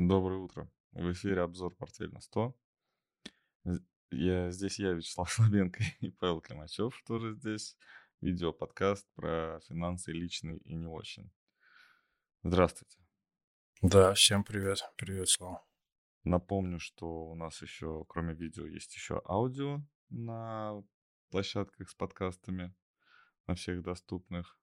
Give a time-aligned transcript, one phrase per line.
[0.00, 0.70] Доброе утро.
[0.92, 2.54] В эфире обзор «Портфель на 100».
[4.12, 7.76] Я, здесь я, Вячеслав Слабенко и Павел Климачев тоже здесь.
[8.20, 11.32] Видео-подкаст про финансы личные и не очень.
[12.44, 12.96] Здравствуйте.
[13.82, 14.88] Да, всем привет.
[14.96, 15.66] Привет, Слава.
[16.22, 19.80] Напомню, что у нас еще, кроме видео, есть еще аудио
[20.10, 20.80] на
[21.30, 22.72] площадках с подкастами,
[23.48, 24.60] на всех доступных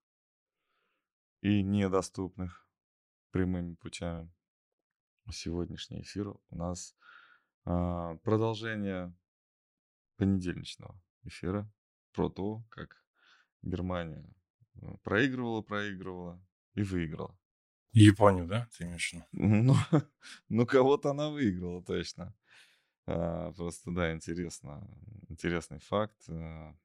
[1.41, 2.69] и недоступных
[3.31, 4.31] прямыми путями.
[5.31, 6.95] Сегодняшний эфир у нас
[7.65, 9.13] а, продолжение
[10.17, 11.69] понедельничного эфира
[12.13, 13.03] про то, как
[13.61, 14.25] Германия
[14.75, 16.41] э, проигрывала, проигрывала
[16.75, 17.37] и выиграла.
[17.91, 19.25] Японию, да, ты имеешь в виду?
[19.31, 19.75] Ну,
[20.49, 22.35] ну кого-то она выиграла точно.
[23.07, 24.87] А, просто, да, интересно.
[25.29, 26.21] Интересный факт.
[26.29, 26.75] А,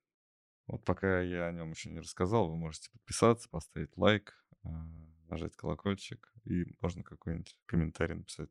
[0.67, 4.87] вот пока я о нем еще не рассказал, вы можете подписаться, поставить лайк, а,
[5.31, 8.51] нажать колокольчик, и можно какой-нибудь комментарий написать.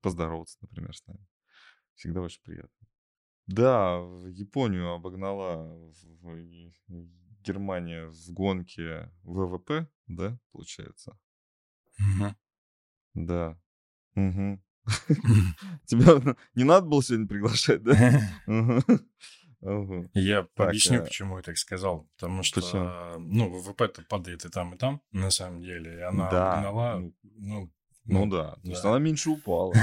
[0.00, 1.26] Поздороваться, например, с нами.
[1.94, 2.88] Всегда очень приятно.
[3.46, 3.96] Да,
[4.28, 5.92] Японию обогнала
[7.40, 11.18] Германия в гонке ВВП, да, получается?
[11.98, 12.34] Угу.
[13.14, 13.60] Да.
[14.16, 14.62] Угу.
[15.86, 18.20] Тебя не надо было сегодня приглашать, да?
[20.14, 22.08] Я объясню, а почему я так сказал.
[22.16, 25.98] Потому что, ну, ВВП-то падает и там, и там, на самом деле.
[25.98, 27.72] И она обогнала, ну,
[28.04, 29.74] ну, ну да, то есть она меньше упала.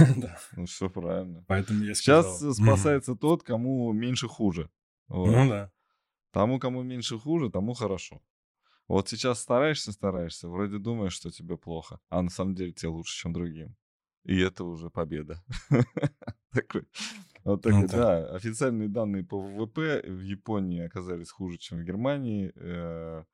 [0.56, 1.44] Ну все правильно.
[1.48, 2.23] Поэтому я сказал.
[2.38, 4.70] Сейчас спасается тот, кому меньше хуже.
[5.09, 5.72] Ну да.
[6.31, 8.22] Тому, кому меньше хуже, тому хорошо.
[8.88, 13.16] Вот сейчас стараешься, стараешься, вроде думаешь, что тебе плохо, а на самом деле тебе лучше,
[13.16, 13.75] чем другим.
[14.23, 15.44] И это уже победа.
[16.52, 16.84] Такой.
[17.44, 22.53] Вот так, ну, да, официальные данные по ВВП в Японии оказались хуже, чем в Германии.
[22.55, 23.25] Э,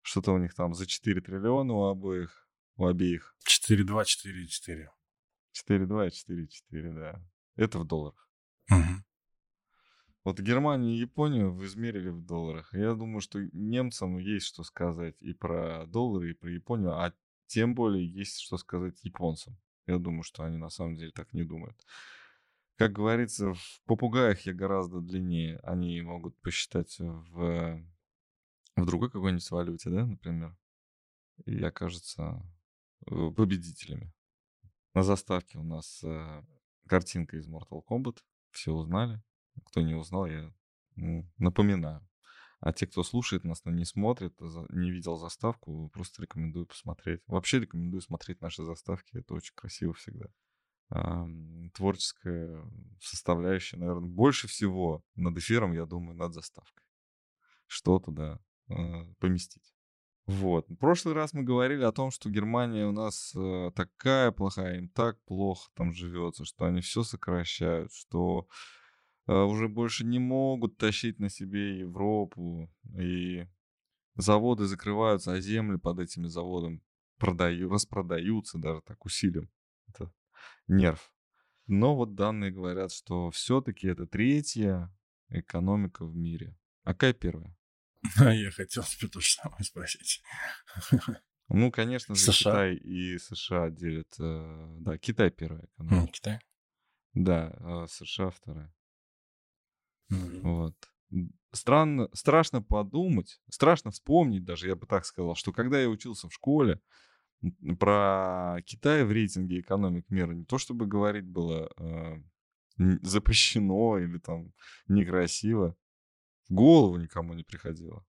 [0.00, 3.36] что-то у них там за 4 триллиона у обоих, у обеих.
[3.46, 4.88] 4,2, 4,4.
[5.68, 7.22] 4,2 и 4,4, да.
[7.56, 8.28] Это в долларах.
[8.70, 9.04] Угу.
[10.24, 12.72] Вот Германию и Японию вы измерили в долларах.
[12.72, 17.12] Я думаю, что немцам есть что сказать и про доллары, и про Японию, а
[17.46, 19.58] тем более есть что сказать японцам.
[19.86, 21.76] Я думаю, что они на самом деле так не думают.
[22.76, 25.58] Как говорится, в попугаях я гораздо длиннее.
[25.62, 27.80] Они могут посчитать в,
[28.76, 30.56] в другой какой-нибудь валюте, да, например.
[31.46, 32.42] И окажутся
[33.06, 34.12] победителями.
[34.92, 36.42] На заставке у нас э,
[36.88, 38.18] картинка из Mortal Kombat.
[38.50, 39.22] Все узнали.
[39.66, 40.52] Кто не узнал, я
[41.38, 42.06] напоминаю.
[42.60, 44.40] А те, кто слушает нас, но не смотрит,
[44.70, 47.20] не видел заставку, просто рекомендую посмотреть.
[47.26, 50.26] Вообще рекомендую смотреть наши заставки, это очень красиво всегда.
[51.74, 52.64] Творческая
[53.00, 56.84] составляющая, наверное, больше всего над эфиром, я думаю, над заставкой.
[57.66, 58.38] Что туда
[58.68, 59.74] а, поместить.
[60.26, 60.68] Вот.
[60.68, 64.88] В прошлый раз мы говорили о том, что Германия у нас э, такая плохая, им
[64.88, 68.46] так плохо там живется, что они все сокращают, что
[69.26, 73.46] а, уже больше не могут тащить на себе Европу, и
[74.16, 76.80] заводы закрываются, а земли под этими заводами
[77.18, 79.50] продаю, распродаются даже так усилием.
[80.68, 81.12] Нерв.
[81.66, 84.94] Но вот данные говорят, что все-таки это третья
[85.28, 86.56] экономика в мире.
[86.82, 87.56] А какая первая?
[88.18, 90.22] А я хотел тебя то же самое спросить.
[91.48, 92.52] Ну, конечно же, США.
[92.52, 94.08] Китай и США делят.
[94.18, 96.12] Э, да, Китай первая экономика.
[96.12, 96.40] Китай?
[97.12, 98.74] Да, а США вторая.
[100.08, 100.74] Вот.
[101.52, 106.34] Странно, страшно подумать, страшно вспомнить даже, я бы так сказал, что когда я учился в
[106.34, 106.80] школе,
[107.78, 112.22] про Китай в рейтинге экономик мира не то чтобы говорить было э,
[113.02, 114.52] запрещено или там
[114.88, 115.76] некрасиво,
[116.48, 118.04] в голову никому не приходило.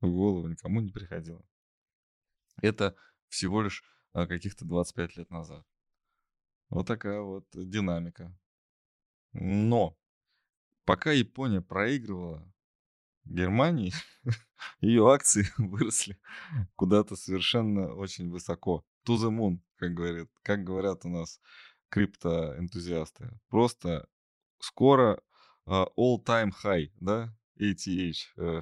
[0.00, 1.44] В голову никому не приходило.
[2.62, 2.94] Это
[3.28, 3.82] всего лишь
[4.14, 5.66] э, каких-то 25 лет назад.
[6.68, 8.36] Вот такая вот динамика.
[9.32, 9.96] Но
[10.86, 12.48] Пока Япония проигрывала
[13.26, 13.92] Германии,
[14.80, 16.18] ее акции выросли
[16.76, 18.84] куда-то совершенно очень высоко.
[19.06, 21.40] To the moon, как говорят, как говорят у нас
[21.90, 23.38] криптоэнтузиасты.
[23.48, 24.08] Просто
[24.58, 25.20] скоро
[25.66, 28.16] uh, all-time high, да, ATH.
[28.36, 28.60] Э,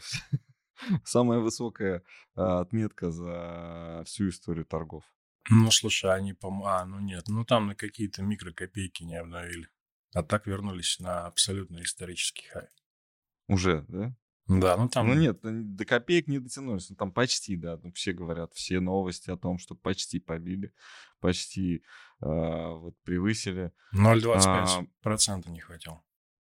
[1.04, 2.02] самая высокая
[2.36, 5.04] uh, отметка за всю историю торгов.
[5.50, 9.68] Ну, слушай, они, по А, ну нет, ну там на какие-то микрокопейки не обновили.
[10.14, 12.68] А так вернулись на абсолютно исторический хай.
[13.48, 14.16] Уже, да?
[14.46, 15.08] Да, ну там...
[15.08, 19.30] Ну нет, до копеек не дотянулись, ну там почти, да, ну все говорят, все новости
[19.30, 20.72] о том, что почти побили,
[21.20, 21.82] почти
[22.20, 23.72] э, вот превысили.
[23.94, 26.02] 0,25% а, не хватило.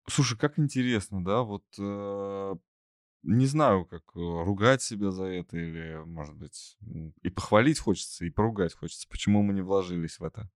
[0.08, 2.56] Слушай, как интересно, да, вот э,
[3.24, 6.78] не знаю, как э, ругать себя за это или, может быть,
[7.22, 10.50] и похвалить хочется, и поругать хочется, почему мы не вложились в это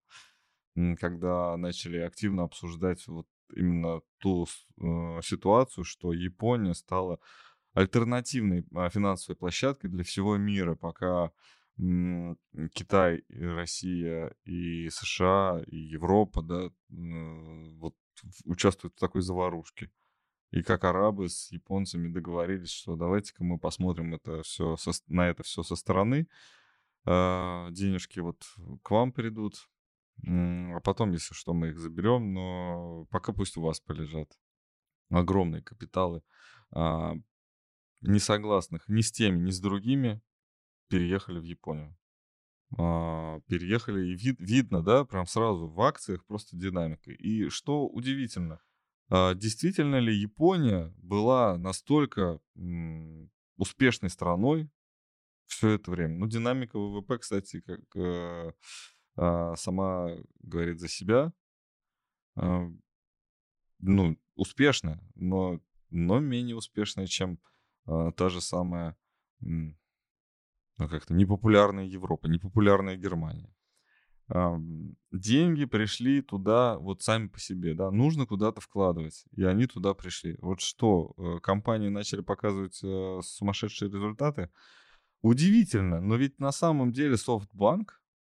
[0.98, 7.18] когда начали активно обсуждать вот именно ту э, ситуацию, что Япония стала
[7.74, 11.30] альтернативной а, финансовой площадкой для всего мира, пока
[11.76, 17.94] Китай, Россия и США и Европа, да, вот
[18.44, 19.88] участвуют в такой заварушке.
[20.50, 25.42] И как арабы с японцами договорились, что давайте-ка мы посмотрим это все со, на это
[25.42, 26.26] все со стороны.
[27.04, 28.42] Э, денежки вот
[28.82, 29.68] к вам придут,
[30.26, 34.28] а потом, если что, мы их заберем, но пока пусть у вас полежат.
[35.10, 36.22] Огромные капиталы
[36.74, 37.12] э,
[38.02, 40.20] несогласных ни с теми, ни с другими
[40.88, 41.96] переехали в Японию.
[42.76, 47.10] Э, переехали, и вид, видно, да, прям сразу в акциях просто динамика.
[47.10, 48.60] И что удивительно,
[49.10, 52.40] а, действительно ли Япония была настолько
[53.56, 54.70] успешной страной
[55.46, 56.18] все это время?
[56.18, 58.52] Ну, динамика ВВП, кстати, как э, а,
[59.18, 60.10] сама
[60.40, 61.32] говорит за себя.
[62.36, 62.70] А,
[63.80, 65.60] ну, успешная, но,
[65.90, 67.40] но менее успешная, чем
[67.84, 68.96] та же самая,
[69.40, 69.74] ну,
[70.76, 73.52] как-то непопулярная Европа, непопулярная Германия
[75.10, 80.36] деньги пришли туда вот сами по себе, да, нужно куда-то вкладывать, и они туда пришли.
[80.40, 84.50] Вот что, э, компании начали показывать э, сумасшедшие результаты?
[85.22, 87.86] Удивительно, но ведь на самом деле SoftBank,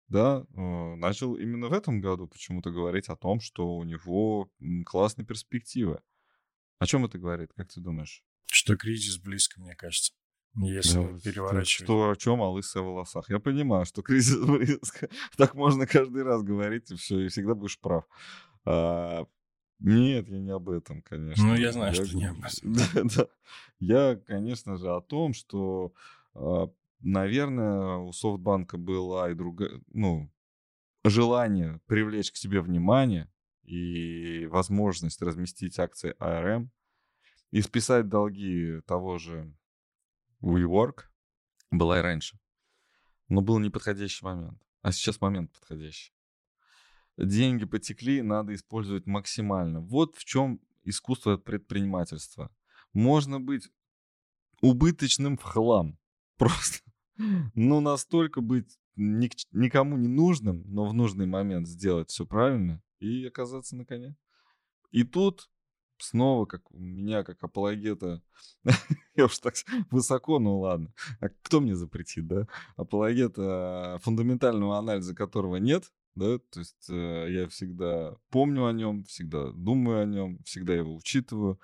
[0.09, 4.49] да, э, начал именно в этом году почему-то говорить о том, что у него
[4.85, 6.01] классные перспективы.
[6.79, 8.23] О чем это говорит, как ты думаешь?
[8.47, 10.13] Что кризис близко, мне кажется.
[10.55, 11.85] Если ну, переворачивать.
[11.85, 13.29] Что, о чем, о лысых волосах.
[13.29, 15.09] Я понимаю, что кризис близко.
[15.37, 18.05] Так можно каждый раз говорить, и все, и всегда будешь прав.
[18.65, 19.25] А,
[19.79, 21.45] нет, я не об этом, конечно.
[21.45, 22.73] Ну, я знаю, я, что не об этом.
[22.73, 23.27] Да, да.
[23.79, 25.93] Я, конечно же, о том, что,
[26.33, 30.31] а, наверное, у Софтбанка была и другая, ну,
[31.03, 33.31] желание привлечь к себе внимание
[33.63, 36.71] и возможность разместить акции АРМ
[37.51, 39.55] и списать долги того же
[40.41, 41.03] WeWork
[41.71, 42.39] была и раньше.
[43.27, 44.61] Но был неподходящий момент.
[44.81, 46.13] А сейчас момент подходящий.
[47.17, 49.81] Деньги потекли, надо использовать максимально.
[49.81, 52.49] Вот в чем искусство предпринимательства.
[52.93, 53.69] Можно быть
[54.61, 55.97] убыточным в хлам.
[56.37, 56.88] Просто.
[57.55, 63.25] Ну, настолько быть ник- никому не нужным, но в нужный момент сделать все правильно и
[63.25, 64.15] оказаться на коне.
[64.91, 65.49] И тут
[65.97, 68.21] снова, как у меня, как апологета,
[69.15, 69.55] я уж так
[69.91, 72.47] высоко, ну ладно, а кто мне запретит, да?
[72.75, 79.51] Апологета фундаментального анализа которого нет, да, то есть э, я всегда помню о нем, всегда
[79.51, 81.59] думаю о нем, всегда его учитываю,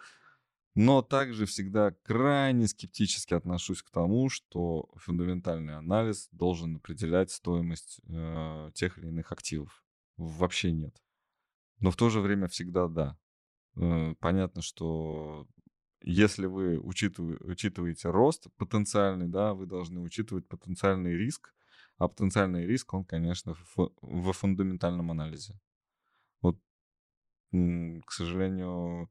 [0.76, 8.72] но также всегда крайне скептически отношусь к тому, что фундаментальный анализ должен определять стоимость э,
[8.74, 9.84] тех или иных активов.
[10.18, 11.02] Вообще нет.
[11.80, 13.18] Но в то же время всегда да.
[13.78, 15.48] Э, понятно, что
[16.02, 21.54] если вы учитываете рост потенциальный, да, вы должны учитывать потенциальный риск,
[21.98, 25.58] а потенциальный риск, он, конечно, во фундаментальном анализе.
[27.52, 29.10] К сожалению,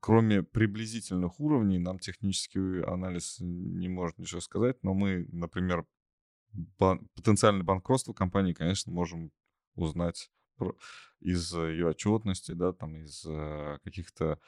[0.00, 5.86] кроме приблизительных уровней, нам технический анализ не может ничего сказать, но мы, например,
[6.78, 9.32] бан- потенциальное банкротство компании, конечно, можем
[9.74, 10.30] узнать
[11.20, 14.40] из ее отчетности, да, там из э, каких-то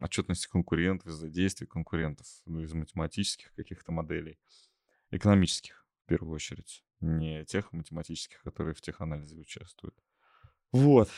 [0.00, 4.38] отчетности конкурентов, из-за действий конкурентов, ну, из математических каких-то моделей,
[5.10, 9.96] экономических в первую очередь, не тех математических, которые в теханализе участвуют.
[10.70, 11.08] Вот.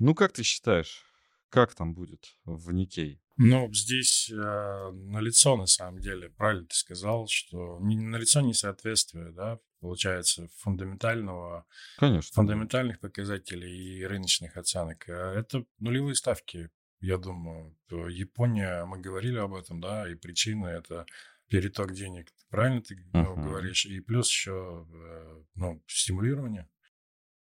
[0.00, 1.04] Ну, как ты считаешь,
[1.50, 3.20] как там будет в Никей?
[3.36, 9.58] Ну, здесь э, налицо, на самом деле, правильно ты сказал, что не, налицо несоответствие, да,
[9.80, 11.66] получается, фундаментального,
[11.98, 12.34] Конечно.
[12.34, 15.06] фундаментальных показателей и рыночных оценок.
[15.08, 17.76] А это нулевые ставки, я думаю.
[17.90, 21.04] Япония, мы говорили об этом, да, и причина это
[21.48, 22.32] переток денег.
[22.48, 23.42] Правильно ты uh-huh.
[23.42, 23.84] говоришь?
[23.84, 26.70] И плюс еще э, ну, стимулирование.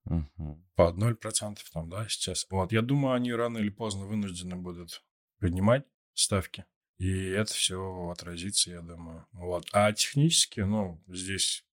[0.07, 0.63] Uh-huh.
[0.75, 2.47] По 0% там, да, сейчас.
[2.51, 5.03] Вот, я думаю, они рано или поздно вынуждены будут
[5.39, 6.65] поднимать ставки.
[6.99, 9.27] И это все отразится, я думаю.
[9.33, 9.67] Вот.
[9.73, 11.65] А технически, ну, здесь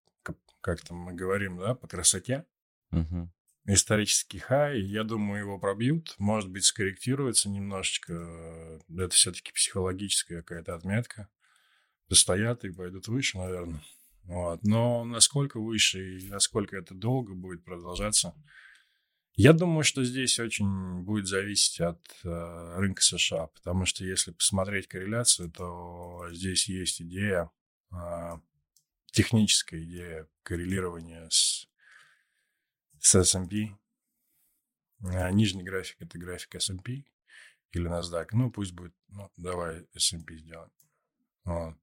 [0.61, 2.45] как там мы говорим, да, по красоте.
[2.91, 3.29] Угу.
[3.65, 6.15] Исторический хай, я думаю, его пробьют.
[6.17, 8.79] Может быть, скорректируется немножечко.
[8.89, 11.27] Это все-таки психологическая какая-то отметка.
[12.07, 13.81] Постоят и пойдут выше, наверное.
[14.31, 14.63] Вот.
[14.63, 18.33] Но насколько выше и насколько это долго будет продолжаться,
[19.33, 24.87] я думаю, что здесь очень будет зависеть от э, рынка США, потому что если посмотреть
[24.87, 27.51] корреляцию, то здесь есть идея
[27.91, 28.37] э,
[29.11, 31.67] техническая идея коррелирования с,
[33.01, 33.75] с S&P
[35.03, 37.03] А нижний график– это график S&P
[37.73, 38.27] или NASDAQ.
[38.31, 40.71] Ну, пусть будет, ну, давай S&P сделаем.
[41.43, 41.75] Вот.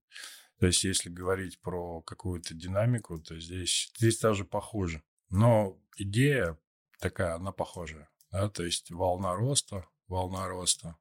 [0.59, 5.03] То есть, если говорить про какую-то динамику, то здесь, здесь даже похоже.
[5.31, 6.59] Но идея
[7.01, 8.09] такая, она похожая.
[8.33, 8.49] Да?
[8.49, 10.97] То есть, волна роста, волна роста.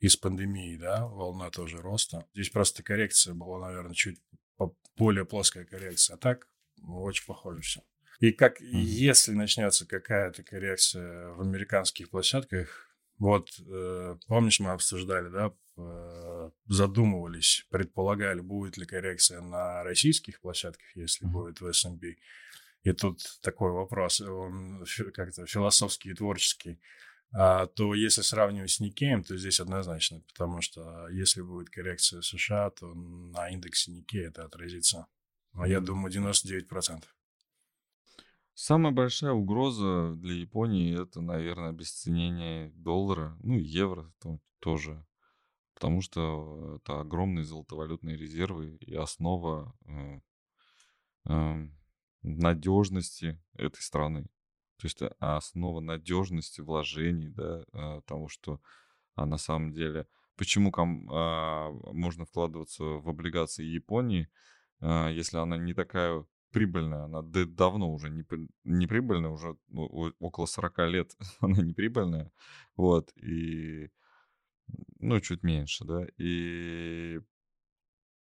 [0.00, 2.24] Из пандемии, да, волна тоже роста.
[2.32, 4.22] Здесь просто коррекция была, наверное, чуть
[4.96, 6.14] более плоская коррекция.
[6.14, 6.48] А так
[6.86, 7.82] очень похоже все.
[8.20, 8.78] И как mm-hmm.
[8.78, 12.87] если начнется какая-то коррекция в американских площадках,
[13.18, 20.86] вот э, помнишь, мы обсуждали, да, э, задумывались, предполагали, будет ли коррекция на российских площадках,
[20.94, 21.32] если mm-hmm.
[21.32, 22.16] будет в S&P.
[22.84, 26.80] И тут такой вопрос, он как-то философский и творческий.
[27.32, 32.70] А, то если сравнивать с Никеем, то здесь однозначно, потому что если будет коррекция США,
[32.70, 35.08] то на индексе Никея это отразится,
[35.54, 35.68] mm-hmm.
[35.68, 37.04] я думаю, 99%.
[38.60, 44.12] Самая большая угроза для Японии это, наверное, обесценение доллара, ну и евро
[44.58, 45.06] тоже,
[45.74, 50.20] потому что это огромные золотовалютные резервы и основа э,
[51.26, 51.68] э,
[52.22, 54.24] надежности этой страны.
[54.78, 58.60] То есть э, основа надежности вложений, да, э, того, что
[59.14, 64.28] а на самом деле, почему ком, а, можно вкладываться в облигации Японии,
[64.80, 66.26] а, если она не такая
[66.58, 67.04] прибыльная.
[67.04, 68.24] Она давно уже не,
[68.64, 69.84] не прибыльная, уже ну,
[70.18, 72.32] около 40 лет она не прибыльная.
[72.76, 73.90] Вот, и...
[74.98, 76.06] Ну, чуть меньше, да.
[76.18, 77.20] И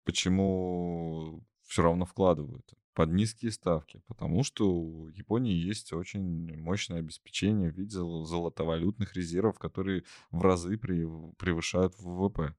[0.05, 4.03] почему все равно вкладывают под низкие ставки?
[4.09, 10.77] Потому что у Японии есть очень мощное обеспечение в виде золотовалютных резервов, которые в разы
[10.77, 12.55] превышают ВВП.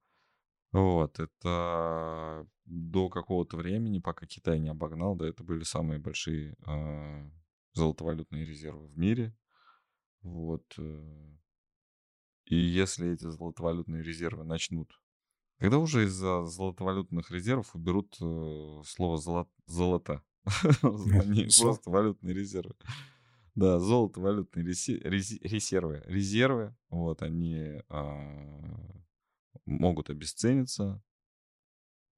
[0.75, 7.29] Вот, это до какого-то времени, пока Китай не обогнал, да, это были самые большие э,
[7.71, 9.33] золотовалютные резервы в мире.
[10.21, 10.65] Вот.
[10.77, 11.35] Э,
[12.47, 14.91] и если эти золотовалютные резервы начнут...
[15.59, 19.49] Когда уже из-за золотовалютных резервов уберут э, слово золот...
[19.67, 20.23] золото?
[20.81, 22.75] Они просто валютные резервы.
[23.55, 26.03] Да, золото, валютные резервы.
[26.05, 28.85] Резервы, вот, они а,
[29.65, 31.01] могут обесцениться,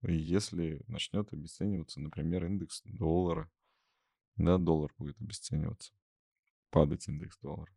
[0.01, 3.51] если начнет обесцениваться, например, индекс доллара,
[4.35, 5.93] да, доллар будет обесцениваться,
[6.69, 7.71] падать индекс доллара.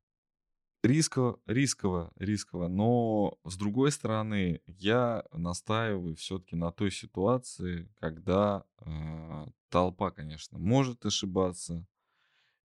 [0.83, 9.47] Рисково, рисково, рисково, но с другой стороны, я настаиваю все-таки на той ситуации, когда э,
[9.69, 11.87] толпа, конечно, может ошибаться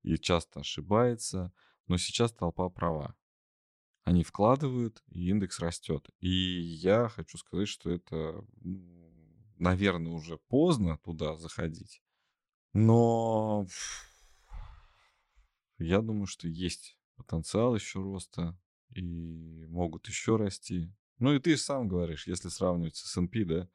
[0.03, 1.51] и часто ошибается,
[1.87, 3.15] но сейчас толпа права
[4.05, 6.07] они вкладывают, и индекс растет.
[6.19, 8.45] И я хочу сказать, что это,
[9.57, 12.03] наверное, уже поздно туда заходить.
[12.71, 13.67] Но
[15.79, 18.57] я думаю, что есть потенциал еще роста,
[18.91, 20.93] и могут еще расти.
[21.17, 23.69] Ну и ты сам говоришь, если сравнивать с S&P, да,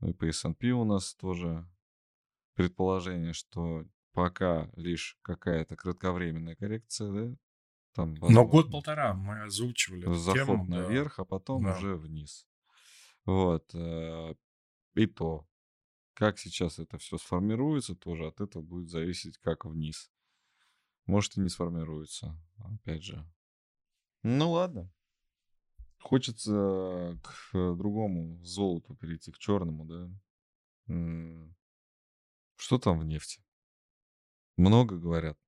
[0.00, 1.68] ну и по S&P у нас тоже
[2.54, 7.36] предположение, что пока лишь какая-то кратковременная коррекция, да,
[7.94, 11.22] там, Но год-полтора мы озвучивали Заход тему, наверх, да.
[11.22, 11.76] а потом да.
[11.76, 12.46] уже вниз.
[13.24, 13.72] Вот.
[13.72, 14.34] Э,
[14.94, 15.46] и то,
[16.14, 20.10] как сейчас это все сформируется, тоже от этого будет зависеть, как вниз.
[21.06, 23.24] Может и не сформируется, опять же.
[24.22, 24.90] Ну ладно.
[26.00, 30.10] Хочется к другому золоту перейти, к черному, да.
[32.56, 33.42] Что там в нефти?
[34.56, 35.38] Много говорят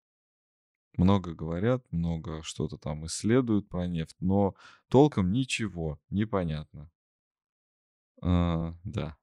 [0.96, 4.54] много говорят, много что-то там исследуют про нефть, но
[4.88, 6.90] толком ничего непонятно.
[8.22, 9.16] А, да.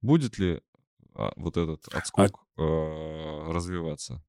[0.00, 0.62] Будет ли
[1.14, 2.62] а, вот этот а отскок а...
[2.62, 4.24] а, развиваться?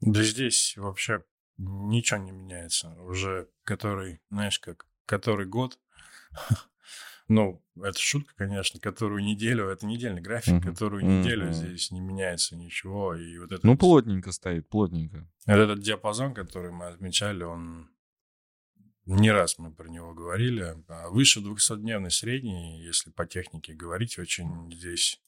[0.00, 1.24] Да здесь вообще
[1.56, 2.90] ничего не меняется.
[3.02, 5.78] Уже который, знаешь, как который год
[7.28, 10.62] Ну, это шутка, конечно, которую неделю, это недельный график, uh-huh.
[10.62, 13.14] которую неделю здесь не меняется ничего.
[13.14, 15.26] И вот это ну, плотненько стоит, плотненько.
[15.46, 17.88] Этот диапазон, который мы отмечали, он
[19.06, 20.76] не раз мы про него говорили.
[20.88, 25.22] А выше 200-дневной средней, если по технике говорить, очень здесь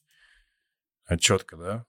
[1.19, 1.85] четко, да?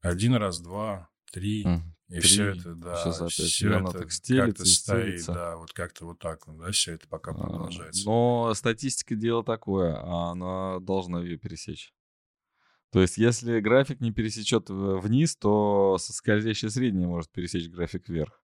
[0.00, 1.80] Один раз, два, три, uh-huh.
[2.12, 6.44] И все это, да, опять все это так как-то стоит, да, вот как-то вот так,
[6.46, 8.04] да, все это пока а, продолжается.
[8.04, 11.94] Но статистика дело такое, а она должна ее пересечь.
[12.90, 18.42] То есть, если график не пересечет вниз, то скользящая средняя может пересечь график вверх.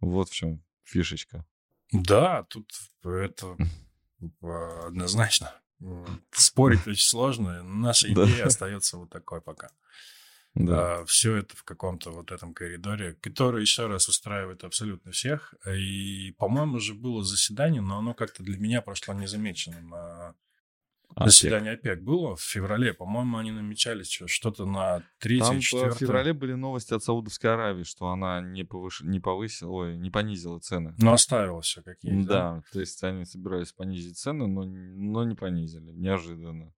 [0.00, 1.46] Вот в чем фишечка.
[1.90, 2.70] Да, тут
[3.02, 3.56] это
[4.86, 5.54] однозначно.
[6.32, 7.62] Спорить очень сложно.
[7.62, 9.70] Наша идея остается вот такой пока.
[10.54, 11.00] Да.
[11.00, 15.54] А, все это в каком-то вот этом коридоре, который еще раз устраивает абсолютно всех.
[15.66, 19.94] И, по-моему, же было заседание, но оно как-то для меня прошло незамеченным.
[19.94, 20.34] А,
[21.14, 22.94] а заседание ОПЕК было в феврале.
[22.94, 27.84] По-моему, они намечались что-то на 3 Там 4 в феврале были новости от Саудовской Аравии,
[27.84, 29.02] что она не, повыш...
[29.02, 30.94] не повысила, ой, не понизила цены.
[30.98, 32.26] Но оставила все как есть.
[32.26, 36.72] Да, да, то есть они собирались понизить цены, но, но не понизили, неожиданно.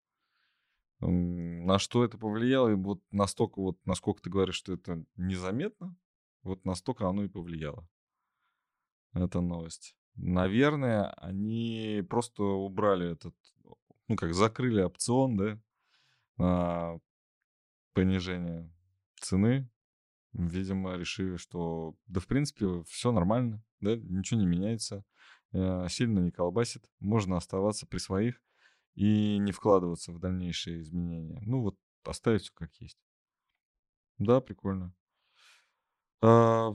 [1.04, 2.68] На что это повлияло?
[2.68, 5.97] И вот настолько вот, насколько ты говоришь, что это незаметно,
[6.42, 7.88] вот настолько оно и повлияло.
[9.12, 9.97] Это новость.
[10.14, 13.35] Наверное, они просто убрали этот,
[14.09, 15.61] ну как, закрыли опцион, да,
[16.37, 17.00] на
[17.94, 18.71] понижение
[19.21, 19.68] цены.
[20.32, 25.04] Видимо, решили, что да, в принципе, все нормально, да, ничего не меняется,
[25.52, 28.40] э, сильно не колбасит, можно оставаться при своих
[28.94, 31.40] и не вкладываться в дальнейшие изменения.
[31.46, 32.99] Ну вот оставить все как есть.
[34.18, 34.94] Да, прикольно.
[36.20, 36.75] А,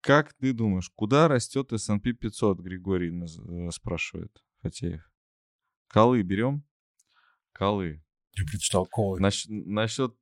[0.00, 5.02] как ты думаешь, куда растет S&P 500, Григорий э, спрашивает Фатеев.
[5.88, 6.64] Колы берем?
[7.52, 8.04] Колы.
[8.32, 9.20] Я прочитал колы.
[9.20, 10.14] Насчет,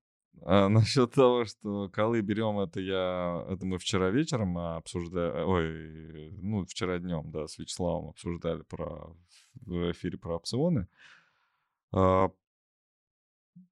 [0.42, 6.64] а, насчет того, что колы берем, это я, это мы вчера вечером обсуждали, ой, ну,
[6.66, 9.16] вчера днем, да, с Вячеславом обсуждали про
[9.54, 10.88] в эфире про опционы.
[11.92, 12.30] А,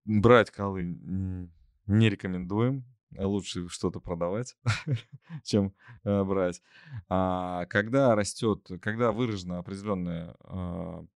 [0.04, 0.82] брать колы
[1.86, 2.84] не рекомендуем.
[3.16, 4.56] Лучше что-то продавать,
[5.44, 6.60] чем э, брать.
[7.08, 11.06] А когда растет, когда выражено определенное э,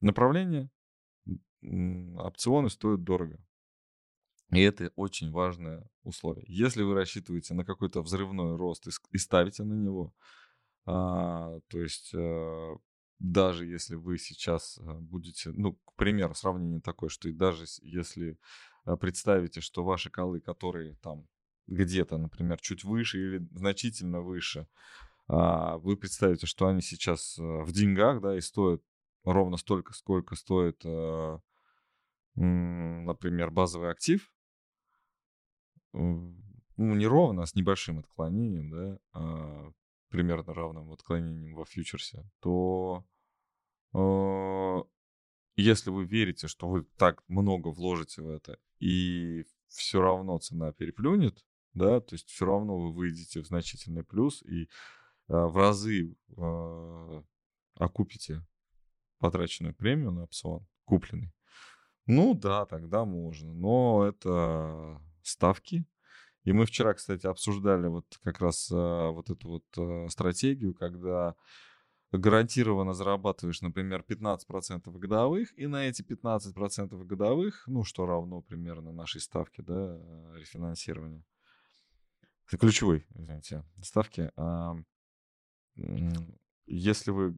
[0.00, 0.70] направление,
[1.62, 3.40] опционы стоят дорого.
[4.52, 6.44] И это очень важное условие.
[6.48, 10.14] Если вы рассчитываете на какой-то взрывной рост и, ставите на него,
[10.86, 12.76] а, то есть а,
[13.18, 18.38] даже если вы сейчас э, будете, ну, к примеру, сравнение такое, что и даже если
[18.86, 21.26] э, представите, что ваши колы, которые там
[21.66, 24.68] где-то, например, чуть выше или значительно выше,
[25.26, 28.82] а, вы представите, что они сейчас э, в деньгах, да, и стоят
[29.24, 30.84] ровно столько, сколько стоит,
[32.34, 34.33] например, базовый актив,
[35.94, 39.72] ну, не ровно, а с небольшим отклонением, да, а,
[40.08, 43.04] примерно равным отклонением во фьючерсе, то
[43.94, 44.82] э,
[45.56, 51.44] если вы верите, что вы так много вложите в это, и все равно цена переплюнет,
[51.74, 54.66] да, то есть все равно вы выйдете в значительный плюс и э,
[55.28, 57.22] в разы э,
[57.74, 58.46] окупите
[59.18, 61.32] потраченную премию на опцион, купленный.
[62.06, 65.86] Ну да, тогда можно, но это ставки,
[66.44, 71.34] и мы вчера, кстати, обсуждали вот как раз а, вот эту вот а, стратегию, когда
[72.12, 79.20] гарантированно зарабатываешь, например, 15% годовых, и на эти 15% годовых, ну, что равно примерно нашей
[79.20, 79.98] ставке, да,
[80.36, 81.24] рефинансирования.
[82.46, 84.30] Ключевой, извините, ставки.
[84.36, 84.76] А,
[86.66, 87.36] если вы,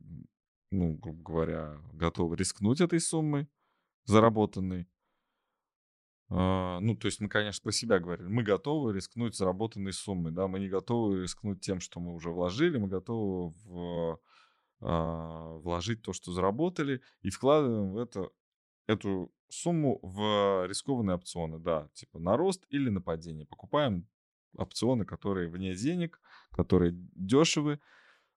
[0.70, 3.48] ну, грубо говоря, готовы рискнуть этой суммой
[4.04, 4.88] заработанной,
[6.28, 8.26] ну, то есть мы, конечно, про себя говорили.
[8.26, 12.78] Мы готовы рискнуть заработанной суммой, да, мы не готовы рискнуть тем, что мы уже вложили,
[12.78, 14.20] мы готовы в,
[14.80, 18.28] а, вложить то, что заработали, и вкладываем в это,
[18.88, 23.46] эту сумму в рискованные опционы, да, типа на рост или на падение.
[23.46, 24.08] Покупаем
[24.56, 27.78] опционы, которые вне денег, которые дешевы,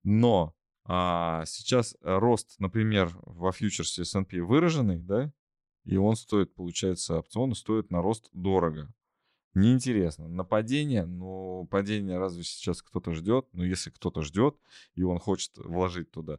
[0.04, 5.32] но а, сейчас рост, например, во фьючерсе S&P выраженный, да,
[5.89, 8.93] и он стоит, получается, опцион стоит на рост дорого.
[9.56, 10.28] Неинтересно.
[10.28, 13.47] На падение, ну, падение разве сейчас кто-то ждет?
[13.54, 14.56] Ну, если кто-то ждет,
[14.93, 16.38] и он хочет вложить туда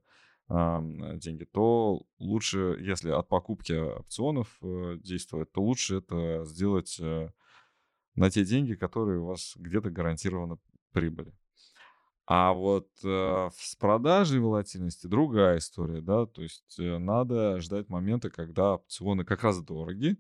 [0.49, 7.31] э, деньги, то лучше, если от покупки опционов э, действовать, то лучше это сделать э,
[8.15, 10.59] на те деньги, которые у вас где-то гарантированно
[10.93, 11.35] прибыли.
[12.27, 18.31] А вот э, с продажей волатильности другая история, да, то есть э, надо ждать момента,
[18.31, 20.17] когда опционы как раз дороги,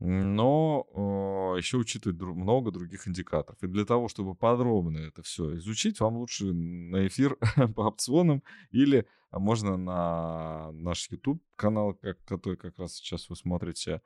[0.00, 3.62] но э, еще учитывать дру- много других индикаторов.
[3.62, 7.36] И для того, чтобы подробно это все изучить, вам лучше на эфир
[7.74, 14.02] по опционам или можно на наш YouTube канал, как, который как раз сейчас вы смотрите,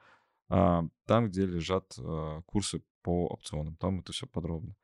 [0.50, 3.76] э, там, где лежат э, курсы по опционам.
[3.76, 4.76] Там это все подробно.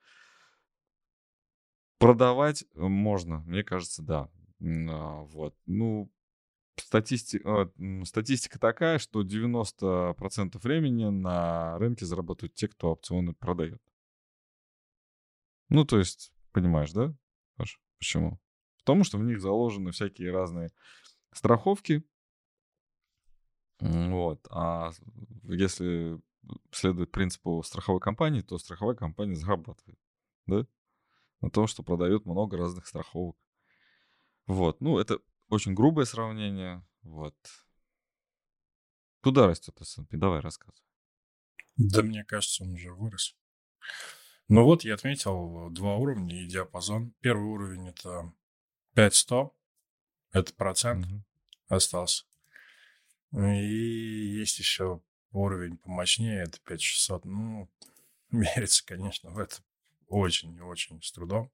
[1.99, 4.29] Продавать э, можно, мне кажется, да.
[4.61, 5.57] А, вот.
[5.67, 6.11] Ну,
[6.77, 7.73] статистика,
[8.05, 13.83] статистика такая, что 90% времени на рынке зарабатывают те, кто опционы продает.
[15.69, 17.15] Ну, то есть, понимаешь, да,
[17.57, 17.81] Паш?
[17.99, 18.41] Почему?
[18.79, 20.71] Потому что в них заложены всякие разные
[21.33, 22.05] страховки.
[23.81, 24.47] Вот.
[24.51, 24.93] А
[25.45, 26.21] если
[26.71, 29.99] следует принципу страховой компании, то страховая компания зарабатывает,
[30.47, 30.67] да,
[31.45, 33.37] на том, что продает много разных страховок.
[34.47, 37.35] Вот, ну, это очень грубое сравнение, вот.
[39.23, 40.17] Куда растет S&P?
[40.17, 40.85] Давай рассказывай.
[41.77, 43.37] Да мне кажется, он уже вырос.
[44.49, 47.15] Ну вот, я отметил два уровня и диапазон.
[47.21, 48.33] Первый уровень это
[48.95, 49.57] 5100,
[50.33, 51.25] это процент угу.
[51.69, 52.25] остался.
[53.33, 55.03] И есть еще
[55.33, 57.25] уровень помощнее, это 5600.
[57.25, 57.71] Ну,
[58.31, 59.57] верится, конечно, в это
[60.15, 61.51] очень-очень с трудом.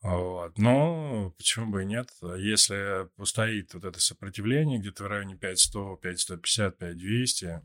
[0.00, 0.58] Вот.
[0.58, 2.10] Но почему бы и нет?
[2.22, 7.62] Если устоит вот это сопротивление где-то в районе 5100, 5150, 5200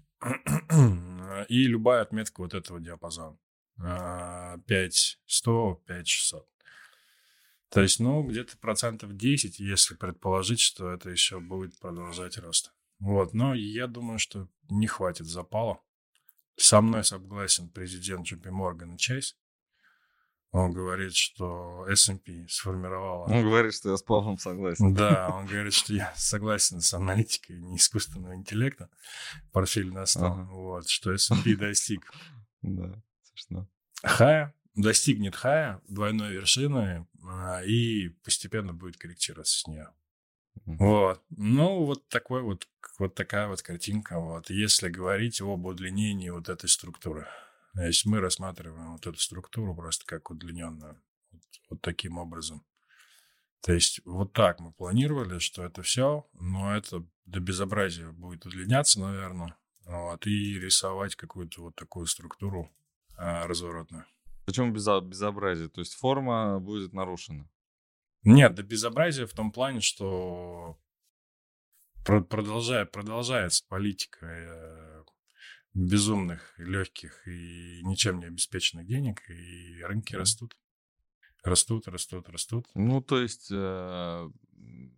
[1.49, 3.39] и любая отметка вот этого диапазона.
[3.77, 6.47] 5100, 5600.
[7.69, 12.73] То есть, ну, где-то процентов 10, если предположить, что это еще будет продолжать рост.
[12.99, 15.81] Вот, но я думаю, что не хватит запала.
[16.57, 19.35] Со мной согласен президент JP Morgan и Chase.
[20.51, 23.25] Он говорит, что S&P сформировала...
[23.25, 24.93] Он говорит, что я с Павлом согласен.
[24.93, 28.89] Да, он говорит, что я согласен с аналитикой не искусственного интеллекта,
[29.51, 30.43] портфель на 100, ага.
[30.49, 32.11] вот, что S&P достиг.
[32.61, 32.93] Да,
[33.23, 33.67] смешно.
[34.03, 39.89] Хая, достигнет хая, двойной вершины, а, и постепенно будет корректироваться с нее.
[40.65, 41.21] Вот.
[41.29, 42.67] Ну, вот такой вот,
[42.99, 44.19] вот такая вот картинка.
[44.19, 44.49] Вот.
[44.49, 47.27] Если говорить об удлинении вот этой структуры.
[47.73, 50.99] То есть мы рассматриваем вот эту структуру просто как удлиненную.
[51.31, 52.65] Вот, вот таким образом.
[53.61, 58.99] То есть вот так мы планировали, что это все, но это до безобразия будет удлиняться,
[58.99, 62.71] наверное, вот, и рисовать какую-то вот такую структуру
[63.17, 64.05] а, разворотную.
[64.45, 65.67] Почему безобразие?
[65.67, 67.49] То есть форма будет нарушена?
[68.23, 70.77] Нет, да безобразие в том плане, что
[72.03, 75.03] продолжая, продолжается политика э,
[75.73, 80.57] безумных, легких и ничем не обеспеченных денег, и рынки растут.
[81.43, 82.67] Растут, растут, растут.
[82.73, 84.29] Ну, то есть э,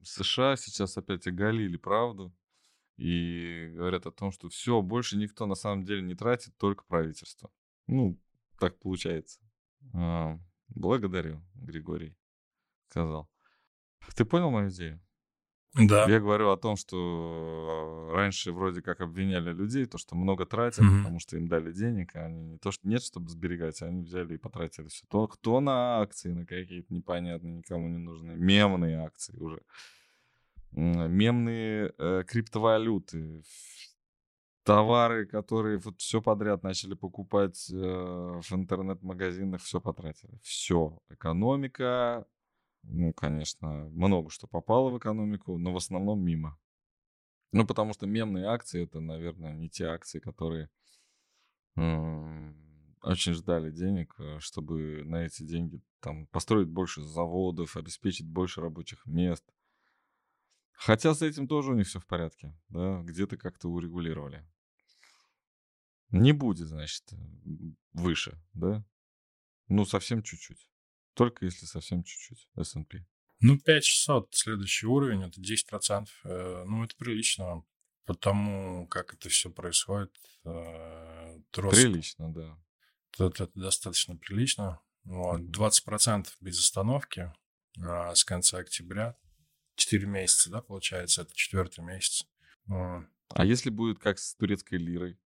[0.03, 2.35] США сейчас опять оголили правду
[2.97, 7.51] и говорят о том, что все, больше никто на самом деле не тратит, только правительство.
[7.87, 8.19] Ну,
[8.59, 9.39] так получается.
[9.93, 12.15] А, благодарю, Григорий
[12.89, 13.29] сказал.
[14.15, 14.99] Ты понял мою идею?
[15.75, 16.09] Да.
[16.09, 20.97] Я говорю о том, что раньше вроде как обвиняли людей, то, что много тратят, mm-hmm.
[20.97, 24.01] потому что им дали денег, а они не то, что нет, чтобы сберегать, а они
[24.01, 25.05] взяли и потратили все.
[25.09, 29.61] То, кто на акции, на какие-то непонятные, никому не нужные, мемные акции уже.
[30.71, 33.43] Мемные э, криптовалюты,
[34.63, 40.39] товары, которые вот все подряд начали покупать э, в интернет-магазинах, все потратили.
[40.41, 40.97] Все.
[41.09, 42.25] Экономика,
[42.83, 46.59] ну, конечно, много что попало в экономику, но в основном мимо.
[47.51, 50.69] Ну, потому что мемные акции это, наверное, не те акции, которые
[53.01, 59.05] очень ждали денег, э, чтобы на эти деньги там построить больше заводов, обеспечить больше рабочих
[59.05, 59.45] мест.
[60.73, 64.45] Хотя с этим тоже у них все в порядке, да, где-то как-то урегулировали.
[66.11, 67.03] Не будет, значит,
[67.93, 68.83] выше, да?
[69.67, 70.69] Ну, совсем чуть-чуть.
[71.13, 73.05] Только если совсем чуть-чуть S&P.
[73.41, 76.07] Ну, 5600, следующий уровень, это 10%.
[76.23, 77.63] Э, ну, это прилично,
[78.05, 80.13] потому как это все происходит.
[80.45, 82.57] Э, рост, прилично, да.
[83.17, 84.81] Это, это достаточно прилично.
[85.03, 87.31] Вот, 20% без остановки
[87.81, 89.15] а с конца октября.
[89.75, 92.27] 4 месяца, да, получается, это четвертый месяц.
[92.67, 95.17] А если будет как с турецкой лирой?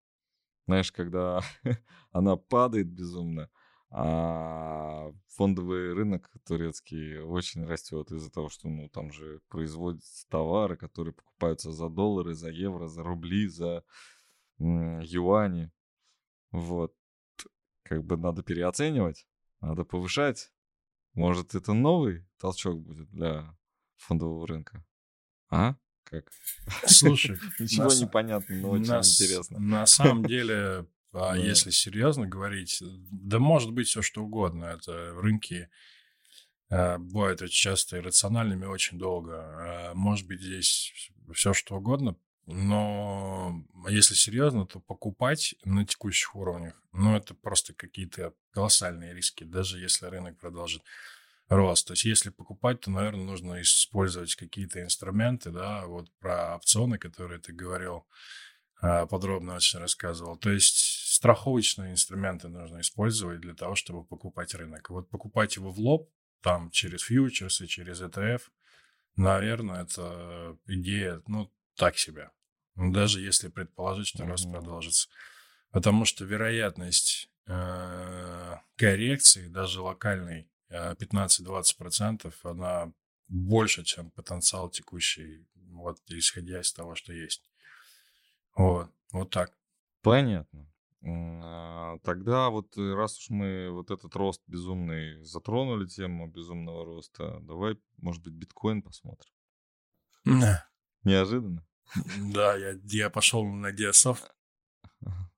[0.68, 1.42] Знаешь, когда
[2.12, 3.50] она падает безумно,
[3.96, 11.14] а фондовый рынок турецкий очень растет из-за того, что ну, там же производятся товары, которые
[11.14, 13.84] покупаются за доллары, за евро, за рубли, за
[14.58, 15.72] юани.
[16.52, 16.96] Вот.
[17.84, 19.28] Как бы надо переоценивать,
[19.62, 20.52] надо повышать.
[21.14, 23.56] Может, это новый толчок будет для
[23.98, 24.84] фондового рынка?
[25.52, 25.76] А?
[26.04, 26.32] Как?
[26.88, 29.60] Слушай, ничего не понятно, но очень интересно.
[29.60, 31.36] На самом деле а да.
[31.36, 34.66] если серьезно говорить, да может быть все что угодно.
[34.66, 35.70] Это рынки
[36.70, 39.34] э, бывают очень часто иррациональными очень долго.
[39.34, 46.82] Э, может быть здесь все что угодно, но если серьезно, то покупать на текущих уровнях,
[46.92, 50.84] ну, это просто какие-то колоссальные риски, даже если рынок продолжит
[51.48, 51.88] рост.
[51.88, 57.40] То есть, если покупать, то, наверное, нужно использовать какие-то инструменты, да, вот про опционы, которые
[57.40, 58.06] ты говорил,
[58.82, 60.36] э, подробно очень рассказывал.
[60.38, 60.78] То есть,
[61.24, 64.90] страховочные инструменты нужно использовать для того, чтобы покупать рынок.
[64.90, 68.42] Вот покупать его в лоб, там, через фьючерсы, через ETF,
[69.16, 72.30] наверное, это идея, ну, так себе.
[72.76, 75.08] Даже если предположить, что рост продолжится.
[75.72, 82.92] Потому что вероятность э, коррекции, даже локальной, 15-20%, э, она
[83.30, 87.50] больше, чем потенциал текущий, вот исходя из того, что есть.
[88.58, 89.54] Вот, вот так.
[90.02, 90.73] Понятно.
[91.06, 97.40] А, тогда вот э, раз уж мы вот этот рост безумный затронули тему безумного роста,
[97.42, 99.34] давай, может быть, биткоин посмотрим.
[101.04, 101.66] Неожиданно?
[102.34, 104.18] Да, я, я пошел на DSF.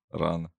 [0.10, 0.52] Рано.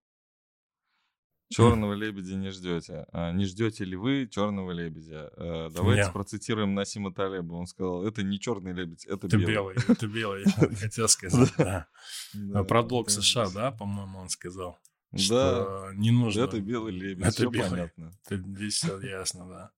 [1.49, 3.05] Черного лебедя не ждете.
[3.13, 5.31] А не ждете ли вы черного лебедя?
[5.37, 6.13] А, давайте Нет.
[6.13, 7.53] процитируем Насима Талеба.
[7.53, 9.53] Он сказал, это не черный лебедь, это, это белый.
[9.53, 9.75] белый.
[9.87, 11.53] Это белый, я хотел сказать.
[12.67, 14.77] Про долг США, да, по-моему, он сказал.
[15.11, 16.41] Да, не нужно.
[16.41, 17.69] Это белый лебедь, это все белый.
[17.69, 18.11] понятно.
[18.29, 19.71] Это здесь все ясно, да.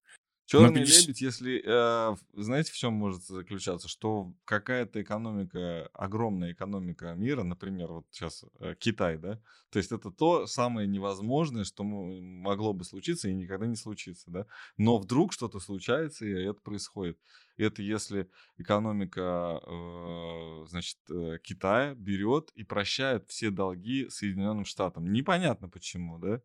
[0.50, 1.02] Черный 50...
[1.02, 3.88] лебедь, если, э, знаете, в чем может заключаться?
[3.88, 10.10] Что какая-то экономика, огромная экономика мира, например, вот сейчас э, Китай, да, то есть это
[10.10, 15.60] то самое невозможное, что могло бы случиться и никогда не случится, да, но вдруг что-то
[15.60, 17.20] случается, и это происходит.
[17.58, 25.14] Это если экономика, э, значит, э, Китая берет и прощает все долги Соединенным Штатам.
[25.14, 26.42] Непонятно почему, да,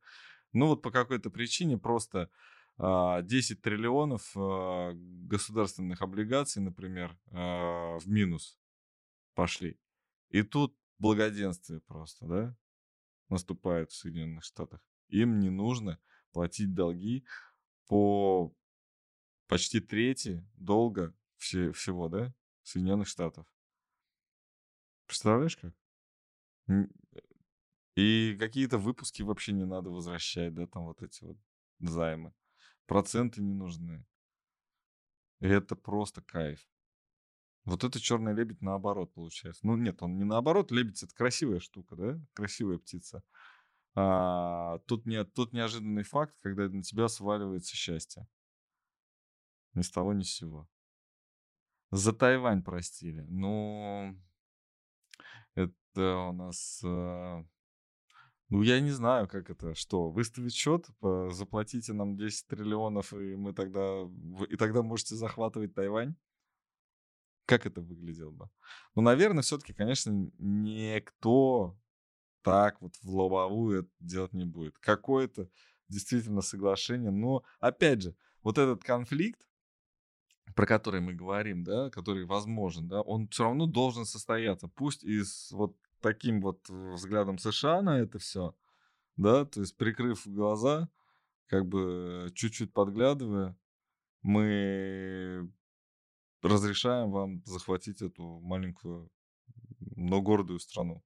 [0.53, 2.29] ну вот по какой-то причине просто
[2.78, 8.58] 10 а, триллионов а, государственных облигаций, например, а, в минус
[9.34, 9.78] пошли.
[10.30, 12.56] И тут благоденствие просто, да,
[13.28, 14.80] наступает в Соединенных Штатах.
[15.08, 16.00] Им не нужно
[16.32, 17.24] платить долги
[17.87, 18.52] по
[19.46, 23.46] почти трети долга все, всего, да, Соединенных Штатов.
[25.06, 25.74] Представляешь как?
[27.94, 31.37] И какие-то выпуски вообще не надо возвращать, да, там вот эти вот
[31.78, 32.34] займы
[32.87, 34.05] проценты не нужны.
[35.40, 36.68] И это просто кайф.
[37.64, 39.66] Вот это черный лебедь наоборот получается.
[39.66, 40.70] Ну нет, он не наоборот.
[40.70, 42.20] Лебедь это красивая штука, да?
[42.35, 43.23] Красивая птица.
[43.94, 48.27] А, тут, не, тут неожиданный факт, когда на тебя сваливается счастье.
[49.75, 50.68] Ни с того, ни с сего.
[51.90, 53.25] За Тайвань простили.
[53.29, 54.20] Ну,
[55.55, 57.44] это у нас а,
[58.55, 63.53] ну, я не знаю, как это, что, выставить счет, заплатите нам 10 триллионов, и мы
[63.53, 64.09] тогда,
[64.49, 66.14] и тогда можете захватывать Тайвань?
[67.47, 68.49] Как это выглядело бы?
[68.95, 71.77] Ну, наверное, все-таки, конечно, никто
[72.43, 74.79] так вот в лобовую это делать не будет.
[74.79, 75.51] Какое-то
[75.88, 78.14] действительно соглашение, но, опять же,
[78.45, 79.49] вот этот конфликт,
[80.55, 84.69] про который мы говорим, да, который возможен, да, он все равно должен состояться.
[84.69, 88.55] Пусть из вот таким вот взглядом США на это все,
[89.17, 90.90] да, то есть прикрыв глаза,
[91.47, 93.57] как бы чуть-чуть подглядывая,
[94.21, 95.51] мы
[96.43, 99.11] разрешаем вам захватить эту маленькую,
[99.97, 101.03] но гордую страну.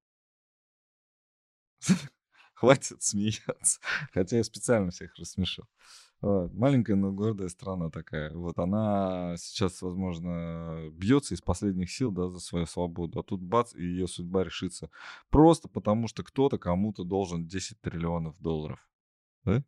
[2.54, 3.78] Хватит смеяться.
[4.12, 5.68] Хотя я специально всех рассмешил.
[6.20, 6.52] Вот.
[6.52, 8.32] Маленькая, но гордая страна такая.
[8.32, 13.20] Вот она сейчас, возможно, бьется из последних сил да, за свою свободу.
[13.20, 14.90] А тут бац, и ее судьба решится.
[15.30, 18.80] Просто потому, что кто-то кому-то должен 10 триллионов долларов.
[19.44, 19.62] Да?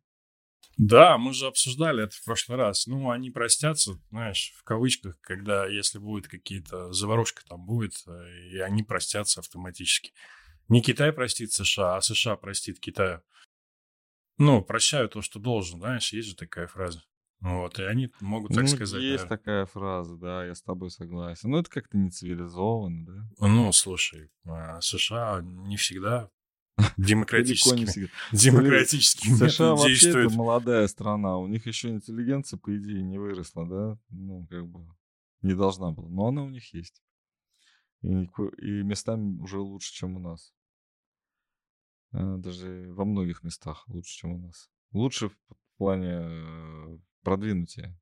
[0.77, 2.87] Да, мы же обсуждали это в прошлый раз.
[2.87, 8.59] Ну, они простятся, знаешь, в кавычках, когда, если будет какие-то заварушка там будет, э, и
[8.59, 10.13] они простятся автоматически.
[10.69, 13.21] Не Китай простит США, а США простит Китаю.
[14.41, 17.03] Ну, прощаю то, что должен, знаешь, есть же такая фраза.
[17.41, 19.01] Вот, и они могут так ну, сказать.
[19.01, 19.37] Есть наверное.
[19.37, 21.51] такая фраза, да, я с тобой согласен.
[21.51, 23.47] Ну, это как-то не цивилизованно, да?
[23.47, 26.31] Ну, слушай, а, США не всегда
[26.97, 33.67] демократическими, демократическими США вообще это молодая страна, у них еще интеллигенция, по идее, не выросла,
[33.67, 33.99] да?
[34.09, 34.87] Ну, как бы
[35.43, 37.01] не должна была, но она у них есть.
[38.01, 38.27] И,
[38.57, 40.51] и местами уже лучше, чем у нас.
[42.11, 44.69] А, даже во многих местах лучше, чем у нас.
[44.91, 45.37] Лучше в
[45.77, 47.97] плане э, продвинутия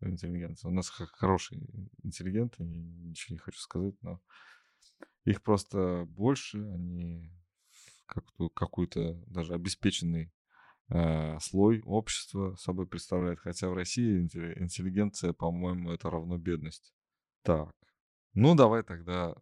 [0.00, 0.68] интеллигенции.
[0.68, 1.60] У нас хорошие
[2.02, 4.20] интеллигенты, ничего не хочу сказать, но
[5.24, 7.30] их просто больше, они
[8.06, 10.32] как-то какой-то даже обеспеченный
[10.88, 13.40] э, слой общества собой представляет.
[13.40, 16.94] Хотя в России интеллигенция, по-моему, это равно бедность.
[17.42, 17.70] Так,
[18.34, 19.34] ну давай тогда...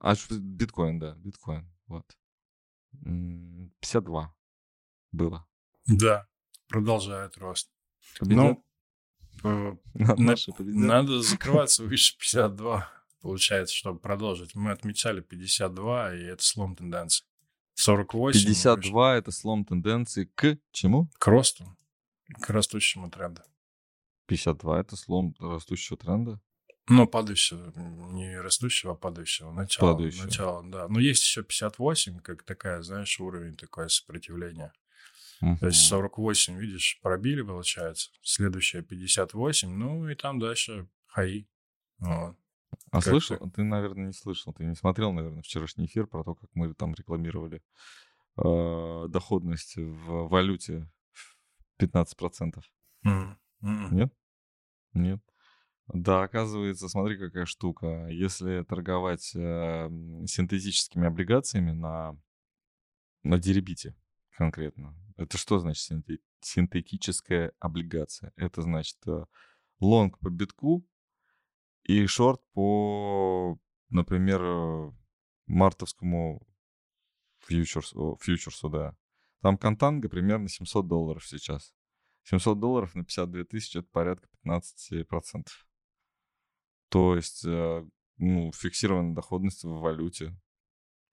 [0.00, 2.04] А, биткоин, да, биткоин, вот.
[3.00, 4.34] 52
[5.12, 5.46] было.
[5.86, 6.28] Да,
[6.68, 7.70] продолжает рост.
[8.18, 8.58] Победят?
[9.42, 12.88] Ну, на, надо закрываться выше 52,
[13.20, 14.54] получается, чтобы продолжить.
[14.54, 17.24] Мы отмечали 52, и это слом тенденции.
[17.74, 18.40] 48.
[18.40, 21.10] 52 это слом тенденции к чему?
[21.18, 21.76] К росту.
[22.40, 23.42] К растущему тренду.
[24.26, 26.40] 52 это слом растущего тренда?
[26.88, 27.72] Ну, падающего,
[28.12, 29.52] не растущего, а падающего.
[29.52, 29.92] Начало.
[29.92, 30.24] Падающего.
[30.24, 30.88] Начало, да.
[30.88, 34.72] Но есть еще 58, как такая, знаешь, уровень такое сопротивление.
[35.40, 35.88] То есть Мгм.
[35.88, 38.10] 48, видишь, пробили, получается.
[38.22, 41.48] Следующая 58, ну и там дальше хаи.
[41.98, 42.36] Вот.
[42.90, 43.36] А Как слышал?
[43.38, 43.50] ты?
[43.50, 44.52] Ты, наверное, не слышал.
[44.52, 47.62] Ты не смотрел, наверное, вчерашний эфир про то, как мы там рекламировали
[48.36, 51.36] э, доходность в валюте в
[51.82, 52.62] 15%.
[53.04, 53.94] М, м.
[53.96, 54.12] Нет?
[54.94, 55.20] Нет.
[55.92, 58.06] Да, оказывается, смотри, какая штука.
[58.08, 59.88] Если торговать э,
[60.26, 62.16] синтетическими облигациями на,
[63.22, 63.94] на деребите
[64.30, 68.32] конкретно, это что значит синте- синтетическая облигация?
[68.36, 69.26] Это значит э,
[69.80, 70.86] лонг по битку
[71.82, 73.58] и шорт по,
[73.90, 74.92] например, э,
[75.46, 76.46] мартовскому
[77.40, 78.96] фьючерсу, фьючерсу, да.
[79.42, 81.74] Там контанга примерно 700 долларов сейчас.
[82.24, 85.46] 700 долларов на 52 тысячи это порядка 15%.
[86.92, 87.86] То есть, э,
[88.18, 90.38] ну, фиксированная доходность в валюте.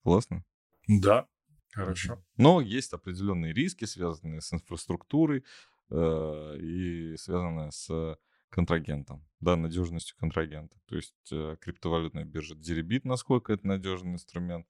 [0.04, 0.44] Классно.
[0.90, 1.26] Да,
[1.72, 2.22] хорошо.
[2.36, 5.46] Но есть определенные риски, связанные с инфраструктурой
[5.90, 8.18] э, и связанные с
[8.50, 10.78] контрагентом, да, надежностью контрагента.
[10.86, 14.68] То есть э, криптовалютная биржа Deribit, насколько это надежный инструмент.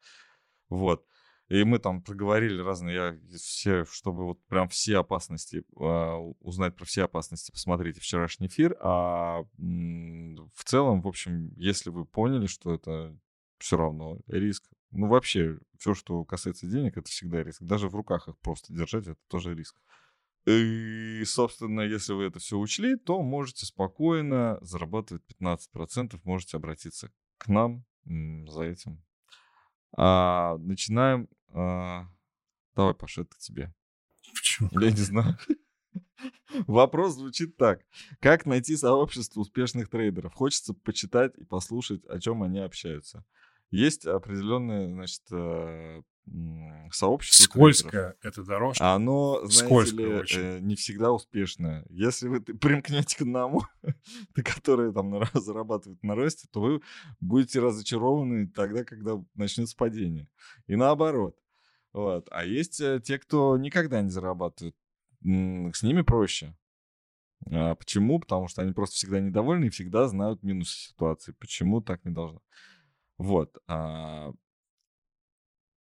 [0.70, 1.08] Вот.
[1.50, 6.86] И мы там проговорили разные, я все, чтобы вот прям все опасности, а, узнать про
[6.86, 8.78] все опасности, посмотрите вчерашний эфир.
[8.82, 13.18] А в целом, в общем, если вы поняли, что это
[13.58, 17.64] все равно риск, ну вообще, все, что касается денег, это всегда риск.
[17.64, 19.82] Даже в руках их просто держать, это тоже риск.
[20.46, 27.48] И, собственно, если вы это все учли, то можете спокойно зарабатывать 15%, можете обратиться к
[27.48, 29.04] нам за этим.
[29.98, 31.28] А, начинаем.
[31.54, 32.08] А,
[32.76, 33.74] давай, Паша, это к тебе.
[34.34, 34.70] Почему?
[34.80, 35.38] Я не знаю.
[36.68, 37.82] Вопрос звучит так.
[38.20, 40.34] Как найти сообщество успешных трейдеров?
[40.34, 43.26] Хочется почитать и послушать, о чем они общаются.
[43.72, 46.02] Есть определенное, значит, э,
[46.92, 47.44] сообщество.
[47.44, 48.94] Скользкая эта дорожка.
[48.94, 50.40] Оно, знаете ли, очень.
[50.40, 51.86] э, не всегда успешное.
[51.90, 53.64] Если вы примкнете к одному,
[54.36, 56.82] который там зарабатывает на росте, то вы
[57.20, 60.28] будете разочарованы тогда, когда начнется падение.
[60.68, 61.38] И наоборот.
[61.94, 62.28] Вот.
[62.32, 64.76] А есть э, те, кто никогда не зарабатывает.
[65.22, 66.56] С ними проще.
[67.52, 68.20] А почему?
[68.20, 71.34] Потому что они просто всегда недовольны и всегда знают минусы ситуации.
[71.34, 72.42] Почему так не должно?
[73.18, 73.58] Вот.
[73.68, 74.32] а,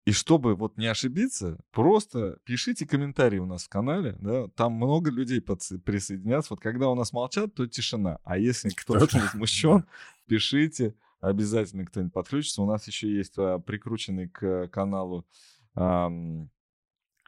[0.05, 5.11] и чтобы вот не ошибиться, просто пишите комментарии у нас в канале, да, там много
[5.11, 6.53] людей подс- присоединятся.
[6.53, 8.19] Вот когда у нас молчат, то тишина.
[8.23, 9.85] А если кто-то возмущен,
[10.27, 12.63] пишите, обязательно кто-нибудь подключится.
[12.63, 15.27] У нас еще есть а, прикрученный к каналу
[15.75, 16.49] ам,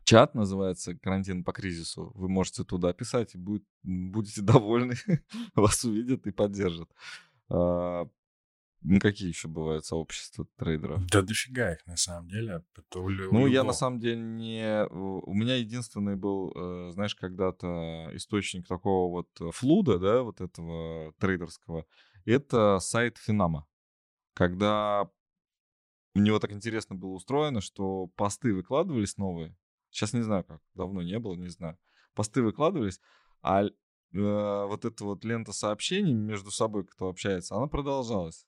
[0.03, 2.11] чат, называется «Карантин по кризису».
[2.15, 4.95] Вы можете туда писать и будет, будете довольны,
[5.53, 6.89] вас увидят и поддержат.
[7.49, 8.07] А,
[8.83, 11.05] ну, какие еще бывают сообщества трейдеров?
[11.07, 12.63] Да дофига их, на самом деле.
[12.75, 13.67] Это у лю- у Ну, я любого.
[13.67, 14.85] на самом деле не...
[14.89, 21.13] У меня единственный был, э, знаешь, когда-то источник такого вот э, флуда, да, вот этого
[21.19, 21.85] трейдерского,
[22.25, 23.67] это сайт Финама.
[24.33, 25.09] Когда
[26.15, 29.55] у него так интересно было устроено, что посты выкладывались новые.
[29.89, 31.77] Сейчас не знаю как, давно не было, не знаю.
[32.15, 32.99] Посты выкладывались,
[33.41, 33.69] а э,
[34.11, 38.45] вот эта вот лента сообщений между собой, кто общается, она продолжалась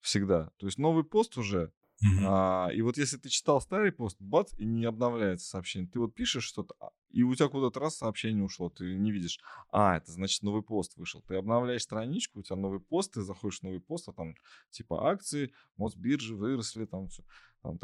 [0.00, 0.50] всегда.
[0.58, 2.26] То есть новый пост уже, Мгм.
[2.28, 5.90] а, и вот если ты читал старый пост, бац, и не обновляется сообщение.
[5.90, 9.40] Ты вот пишешь что-то, а, и у тебя куда-то раз сообщение ушло, ты не видишь.
[9.72, 11.22] А, это значит новый пост вышел.
[11.22, 14.34] Ты обновляешь страничку, у тебя новый пост, ты заходишь в новый пост, а там
[14.70, 17.24] типа акции, Мосбиржи выросли, там все.
[17.62, 17.78] Там,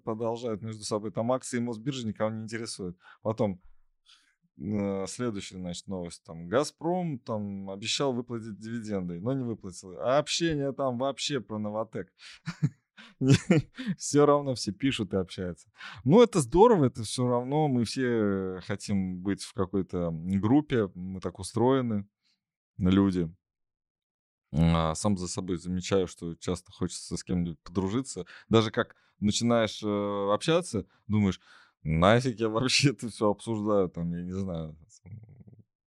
[0.00, 1.12] продолжают между собой.
[1.12, 2.96] Там акции Мосбиржи никого не интересуют.
[3.20, 3.60] Потом
[5.06, 6.22] следующая, значит, новость.
[6.24, 9.98] Там Газпром там обещал выплатить дивиденды, но не выплатил.
[9.98, 12.12] А общение там вообще про Новотек.
[13.98, 15.70] Все равно все пишут и общаются.
[16.04, 17.68] Ну, это здорово, это все равно.
[17.68, 22.06] Мы все хотим быть в какой-то группе, мы так устроены,
[22.78, 23.30] люди.
[24.52, 28.26] А, Сам за собой замечаю, что часто хочется с кем-нибудь подружиться.
[28.48, 31.40] Даже как начинаешь э, общаться, думаешь,
[31.82, 34.76] нафиг я вообще это все обсуждаю, там, я не знаю.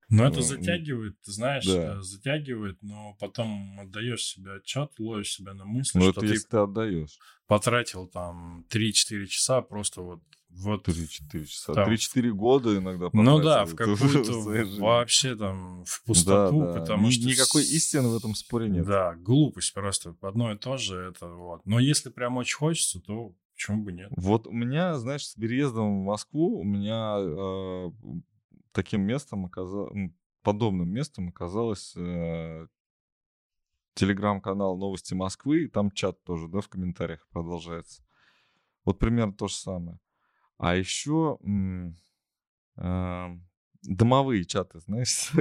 [0.09, 1.95] Но это Ну, затягивает, ты знаешь, да.
[1.97, 6.33] э, затягивает, но потом отдаешь себе отчет, ловишь себя на мысли, Ну, что это ты
[6.33, 7.17] если ты отдаешь.
[7.47, 10.19] потратил там 3-4 часа просто вот...
[10.49, 11.73] вот 3-4 часа.
[11.73, 14.33] Там 3-4 года иногда ну да, в какую-то
[14.81, 16.73] вообще там в Да, пустоту, да.
[16.81, 17.27] потому Ни- что...
[17.29, 18.85] Никакой истины в этом споре нет.
[18.85, 20.13] Да, глупость просто.
[20.19, 21.61] Одно и то же это вот.
[21.65, 24.11] Но если прям очень хочется, то почему бы нет?
[24.15, 27.91] Вот у меня, знаешь, с переездом в Москву, у меня э,
[28.71, 29.93] таким местом оказалось,
[30.41, 32.67] подобным местом оказалось э,
[33.93, 38.03] телеграм-канал «Новости Москвы», там чат тоже, да, в комментариях продолжается.
[38.83, 39.99] Вот примерно то же самое.
[40.57, 41.37] А еще
[42.77, 43.37] э-
[43.83, 45.31] домовые чаты, знаешь,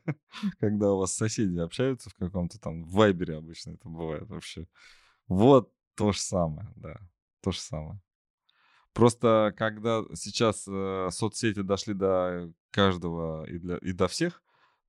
[0.58, 4.66] когда у вас соседи общаются в каком-то там, Вайбере обычно это бывает вообще.
[5.28, 6.98] Вот то же самое, да,
[7.40, 8.00] то же самое.
[8.92, 14.42] Просто когда сейчас э, соцсети дошли до каждого и, для, и до всех,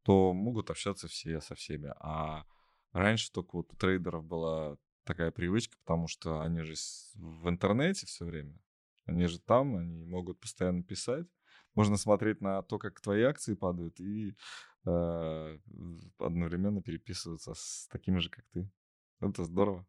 [0.04, 1.94] то могут общаться все со всеми.
[2.00, 2.46] А
[2.94, 6.74] раньше только вот у трейдеров была такая привычка, потому что они же
[7.16, 8.58] в интернете все время.
[9.06, 11.28] Они же там, они могут постоянно писать.
[11.76, 14.36] Можно смотреть на то, как твои акции падают, и
[14.86, 15.58] э,
[16.18, 18.70] одновременно переписываться с такими же, как ты.
[19.20, 19.86] Это здорово.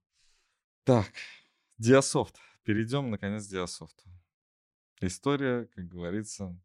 [0.85, 1.13] Так,
[1.79, 2.37] Диасофт.
[2.65, 4.03] Перейдем, наконец, к Диасофту.
[5.01, 6.59] История, как говорится,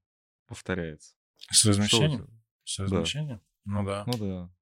[0.46, 1.16] повторяется.
[1.52, 2.44] С размещением?
[2.64, 3.42] С размещением?
[3.66, 3.72] Да.
[3.72, 4.04] Ну да.
[4.06, 4.54] Ну да.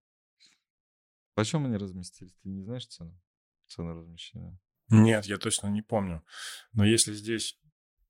[1.33, 2.33] Почем они разместились?
[2.41, 3.19] Ты не знаешь цену?
[3.67, 4.57] Цены размещения?
[4.89, 6.23] Нет, я точно не помню.
[6.71, 7.59] Но если здесь...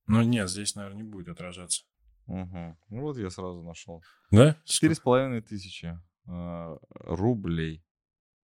[0.06, 1.84] Ну нет, здесь, наверное, не будет отражаться.
[2.28, 2.78] Угу.
[2.90, 4.04] Ну вот я сразу нашел.
[4.30, 4.62] Да?
[4.66, 7.84] Четыре с половиной тысячи э, рублей.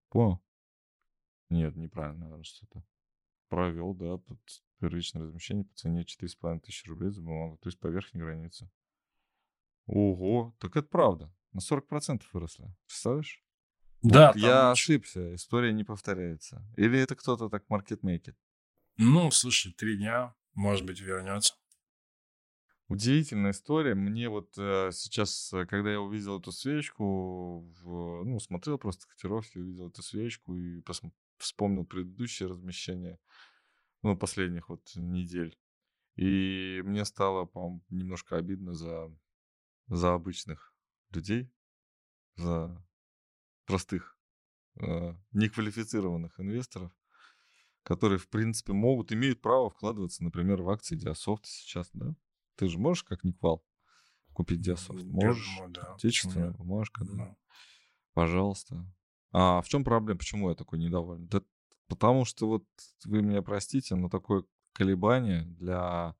[0.09, 0.43] Понял?
[1.49, 2.83] Нет, неправильно, наверное, что-то.
[3.49, 4.39] Провел, да, под
[4.79, 8.69] первичное размещение по цене 4,5 тысячи рублей за бумагу, то есть по верхней границе.
[9.85, 11.33] Ого, так это правда.
[11.53, 12.67] На 40% выросли.
[12.85, 13.43] Представляешь?
[14.03, 14.27] Да.
[14.27, 16.63] Вот я ошибся, история не повторяется.
[16.75, 18.37] Или это кто-то так маркетмейкет?
[18.97, 21.55] Ну, слушай, три дня, может быть, вернется.
[22.87, 23.95] Удивительная история.
[23.95, 29.57] Мне вот э, сейчас, э, когда я увидел эту свечку, в, ну, смотрел просто котировки,
[29.57, 33.19] увидел эту свечку и пос- вспомнил предыдущее размещение,
[34.03, 35.57] ну, последних вот недель.
[36.15, 39.15] И мне стало, по немножко обидно за,
[39.87, 40.73] за обычных
[41.11, 41.51] людей,
[42.35, 42.83] за
[43.65, 44.17] простых,
[44.79, 46.91] э, неквалифицированных инвесторов,
[47.83, 52.15] которые, в принципе, могут, имеют право вкладываться, например, в акции Диасофт сейчас, да?
[52.55, 53.63] Ты же можешь, как Никвал,
[54.33, 55.03] купить Диасофт?
[55.03, 55.45] Можешь.
[55.55, 55.93] Думаю, да.
[55.93, 57.13] Отечественная бумажка, да.
[57.13, 57.37] Ну.
[58.13, 58.83] Пожалуйста.
[59.31, 60.19] А в чем проблема?
[60.19, 61.27] Почему я такой недоволен?
[61.27, 61.41] Да
[61.87, 62.65] потому что вот
[63.05, 66.15] вы меня простите, но такое колебание для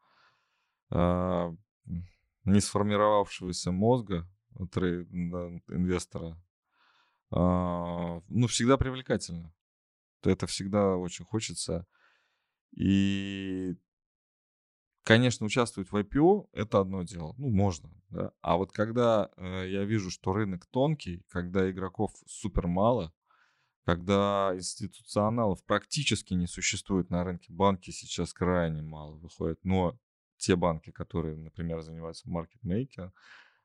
[0.92, 1.56] э,
[2.46, 4.28] не сформировавшегося мозга
[4.72, 6.42] трейд, да, инвестора,
[7.32, 9.54] э, ну, всегда привлекательно.
[10.24, 11.86] Это всегда очень хочется.
[12.72, 13.76] И
[15.08, 17.34] Конечно, участвовать в IPO– это одно дело.
[17.38, 18.34] Ну, можно, да.
[18.42, 23.14] А вот когда э, я вижу, что рынок тонкий, когда игроков супер мало,
[23.86, 29.98] когда институционалов практически не существует на рынке, банки сейчас крайне мало выходят, но
[30.36, 33.14] те банки, которые, например, занимаются маркетмейкером,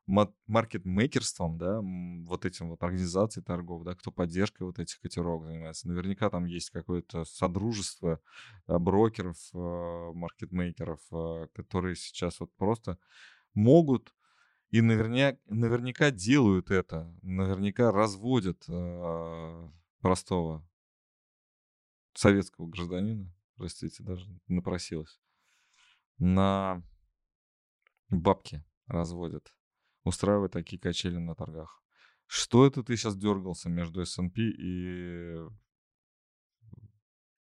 [0.05, 5.87] маркетмейкерством, да, вот этим вот организацией торгов, да, кто поддержкой вот этих котировок занимается.
[5.87, 8.19] Наверняка там есть какое-то содружество
[8.67, 12.97] э, брокеров, э, маркетмейкеров, э, которые сейчас вот просто
[13.53, 14.13] могут
[14.71, 18.65] и наверняка, наверняка делают это, наверняка разводят
[20.01, 20.67] простого
[22.15, 25.21] советского гражданина, простите, даже напросилась,
[26.17, 26.81] на
[28.09, 29.53] бабки разводят
[30.03, 31.81] устраивать такие качели на торгах.
[32.25, 35.37] Что это ты сейчас дергался между S&P и...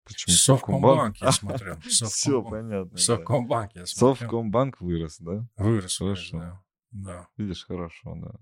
[0.05, 0.37] Почему?
[0.37, 1.81] Совкомбанк я смотрел.
[1.81, 2.97] Все понятно.
[2.97, 4.17] Совкомбанк я смотрел.
[4.17, 5.49] Совкомбанк вырос, да?
[5.57, 6.39] Вырос, хорошо.
[6.39, 6.63] Да.
[6.91, 7.29] да.
[7.37, 8.35] Видишь, хорошо, да.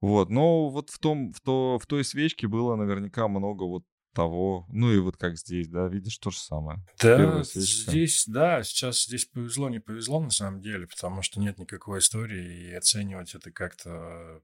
[0.00, 4.66] Вот, но вот в том, в, то, в той свечке было наверняка много вот того.
[4.70, 6.78] Ну и вот как здесь, да, видишь, то же самое.
[7.02, 11.98] Да, здесь, да, сейчас здесь повезло, не повезло на самом деле, потому что нет никакой
[11.98, 14.40] истории, и оценивать это как-то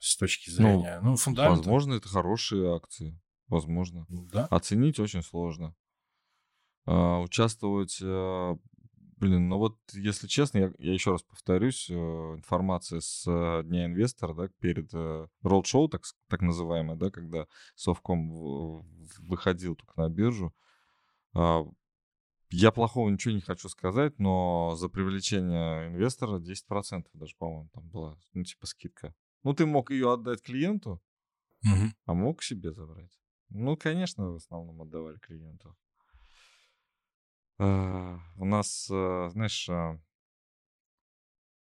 [0.00, 1.58] с точки ну, зрения, ну, ну фундамента.
[1.58, 4.06] Возможно, это хорошие акции, возможно.
[4.08, 4.46] Да.
[4.50, 5.74] Оценить очень сложно.
[6.86, 8.56] А, участвовать а,
[9.16, 13.86] Блин, ну вот, если честно, я, я еще раз повторюсь, э, информация с э, Дня
[13.86, 17.46] инвестора, да, перед э, roadshow, так, так называемый, да, когда
[17.76, 18.30] Совком
[19.20, 20.52] выходил только на биржу,
[21.34, 21.64] э,
[22.50, 28.18] я плохого ничего не хочу сказать, но за привлечение инвестора 10% даже, по-моему, там была,
[28.32, 29.14] ну, типа скидка.
[29.42, 31.02] Ну, ты мог ее отдать клиенту,
[31.62, 31.92] угу.
[32.06, 33.12] а мог себе забрать.
[33.50, 35.76] Ну, конечно, в основном отдавали клиенту.
[37.58, 39.98] А, у нас, а, знаешь, а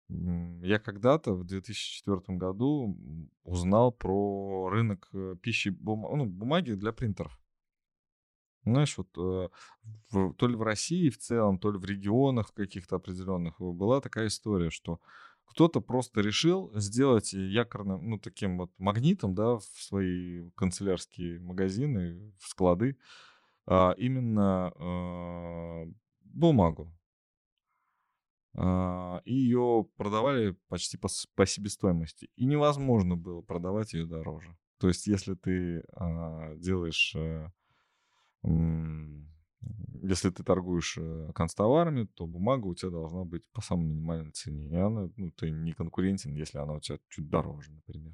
[0.09, 2.97] я когда-то в 2004 году
[3.43, 6.05] узнал про рынок э, пищи, бум...
[6.17, 7.37] ну, бумаги для принтеров.
[8.63, 9.49] Знаешь, вот э,
[10.11, 14.27] в, то ли в России в целом, то ли в регионах каких-то определенных была такая
[14.27, 14.99] история, что
[15.45, 22.47] Кто-то просто решил сделать якорным, ну, таким вот магнитом, да, в свои канцелярские магазины, в
[22.47, 22.97] склады,
[23.67, 25.85] а, именно а,
[26.23, 26.91] бумагу.
[28.55, 32.29] А, и ее продавали почти по, по себестоимости.
[32.35, 34.57] И невозможно было продавать ее дороже.
[34.79, 37.49] То есть, если ты а, делаешь, э,
[38.43, 39.27] м,
[40.01, 44.69] если ты торгуешь э, канцтоварами, то бумага у тебя должна быть по самой минимальной цене.
[44.69, 48.13] И она, ну, ты не конкурентен, если она у тебя чуть дороже, например.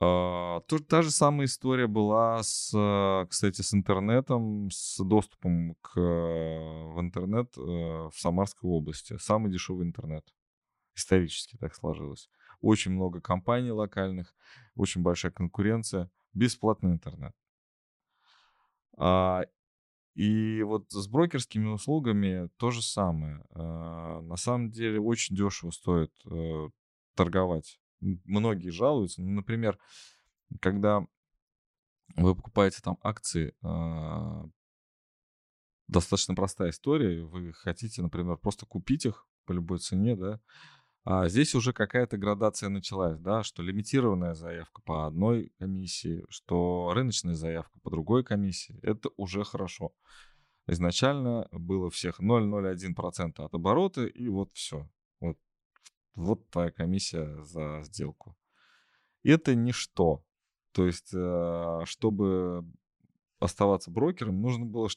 [0.00, 5.98] А, то- та же самая история была с, э, кстати, с интернетом, с доступом к,
[5.98, 9.16] э, в интернет э, в Самарской области.
[9.18, 10.24] Самый дешевый интернет.
[10.94, 12.30] Исторически так сложилось.
[12.60, 14.34] Очень много компаний локальных,
[14.76, 17.34] очень большая конкуренция, бесплатный интернет.
[18.96, 19.42] А,
[20.14, 23.44] и вот с брокерскими услугами то же самое.
[23.54, 26.12] На самом деле очень дешево стоит
[27.14, 27.78] торговать.
[28.00, 29.22] Многие жалуются.
[29.22, 29.78] Ну, например,
[30.60, 31.06] когда
[32.16, 34.48] вы покупаете там акции, а,
[35.88, 37.22] достаточно простая история.
[37.24, 40.40] Вы хотите, например, просто купить их по любой цене, да.
[41.04, 47.34] А здесь уже какая-то градация началась, да, что лимитированная заявка по одной комиссии, что рыночная
[47.34, 48.78] заявка по другой комиссии.
[48.82, 49.92] Это уже хорошо.
[50.66, 54.86] Изначально было всех 0,01% от оборота, и вот все.
[56.18, 58.36] Вот, твоя комиссия за сделку.
[59.22, 60.24] Это ничто.
[60.72, 62.66] То есть, э, чтобы
[63.38, 64.88] оставаться брокером, нужно было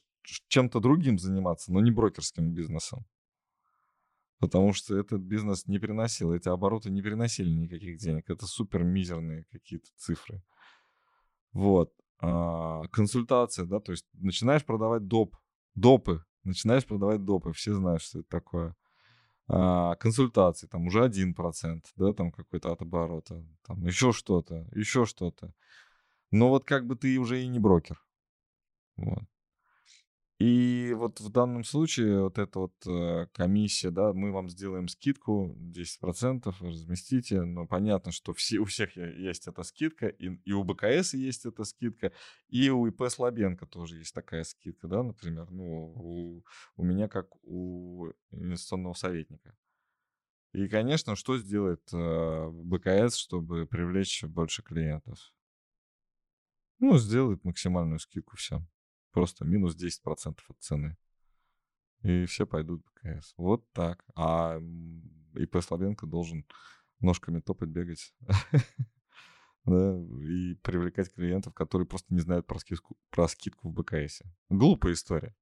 [0.48, 3.06] чем-то другим заниматься, но не брокерским бизнесом.
[4.40, 8.28] Потому что этот бизнес не приносил, эти обороты не приносили никаких денег.
[8.28, 10.42] Это супер мизерные какие-то цифры.
[11.52, 11.92] Вот.
[12.18, 15.36] А, консультация, да, то есть начинаешь продавать доп,
[15.76, 18.74] допы, начинаешь продавать допы, все знают, что это такое.
[19.48, 25.52] А, консультации, там уже 1%, да, там какой-то от оборота, там еще что-то, еще что-то.
[26.30, 28.02] Но вот как бы ты уже и не брокер.
[28.96, 29.24] Вот.
[30.38, 35.56] И вот в данном случае вот эта вот э, комиссия, да, мы вам сделаем скидку
[35.56, 41.14] 10%, разместите, но понятно, что все, у всех есть эта скидка, и, и у БКС
[41.14, 42.12] есть эта скидка,
[42.48, 46.44] и у ИП Слабенко тоже есть такая скидка, да, например, ну, у,
[46.76, 49.54] у меня как у инвестиционного советника.
[50.52, 55.18] И, конечно, что сделает э, БКС, чтобы привлечь больше клиентов?
[56.78, 58.68] Ну, сделает максимальную скидку всем.
[59.12, 60.96] Просто минус 10% от цены.
[62.02, 63.34] И все пойдут в БКС.
[63.36, 64.04] Вот так.
[64.16, 64.58] А
[65.34, 66.44] ИП Славенко должен
[67.00, 68.14] ножками топать, бегать.
[69.64, 74.22] Да, и привлекать клиентов, которые просто не знают про скидку, про скидку в БКС.
[74.48, 75.36] Глупая история.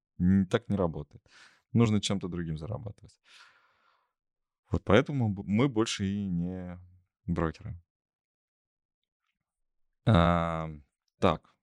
[0.50, 1.26] Так не работает.
[1.72, 3.18] Нужно чем-то другим зарабатывать.
[4.70, 6.78] Вот поэтому мы больше и не
[7.24, 7.80] брокеры.
[10.04, 10.68] А,
[11.18, 11.54] так,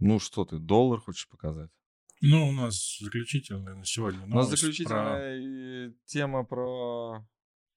[0.00, 1.70] ну что ты, доллар хочешь показать?
[2.22, 7.26] Ну, у нас заключительная на сегодня У нас новость про- заключительная э, тема про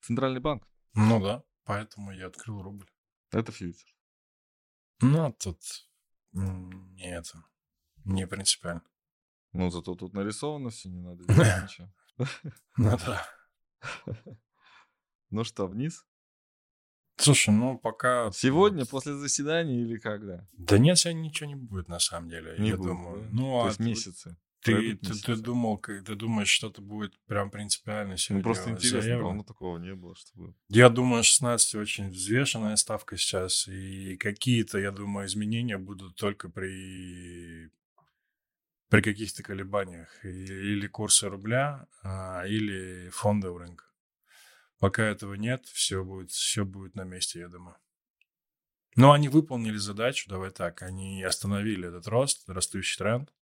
[0.01, 0.67] Центральный банк.
[0.95, 2.87] Ну да, поэтому я открыл рубль.
[3.31, 3.87] Это фьючер.
[4.99, 5.57] Ну, а тут
[6.33, 7.43] не это,
[8.05, 8.83] не принципиально.
[9.53, 11.89] Ну, зато тут нарисовано все, не надо делать ничего.
[12.77, 13.25] Ну да.
[15.29, 16.05] Ну что, вниз?
[17.17, 18.31] Слушай, ну пока...
[18.31, 20.47] Сегодня, после заседания или когда?
[20.53, 23.21] Да нет, сегодня ничего не будет на самом деле, Не я будет, думаю.
[23.23, 23.29] да?
[23.31, 24.37] Ну, То а есть ты- месяцы.
[24.61, 29.27] Ты, ты, ты думал, ты думаешь, что-то будет прям принципиально сегодня Ну, просто интересно, заявлено?
[29.27, 30.55] давно такого не было, чтобы...
[30.69, 37.71] Я думаю, 16 очень взвешенная ставка сейчас, и какие-то, я думаю, изменения будут только при,
[38.87, 43.83] при каких-то колебаниях или курса рубля, а, или фондового рынка.
[44.83, 47.77] Пока этого нет, все будет, все будет на месте, я думаю.
[48.97, 53.33] Но они выполнили задачу, давай так, они остановили этот рост, растущий тренд,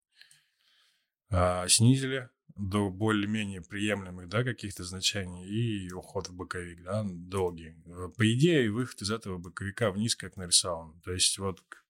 [1.30, 7.74] а, снизили до более-менее приемлемых, да, каких-то значений и уход в боковик, да, долгий.
[8.16, 11.00] По идее, выход из этого боковика вниз как нарисован.
[11.00, 11.84] То есть вот к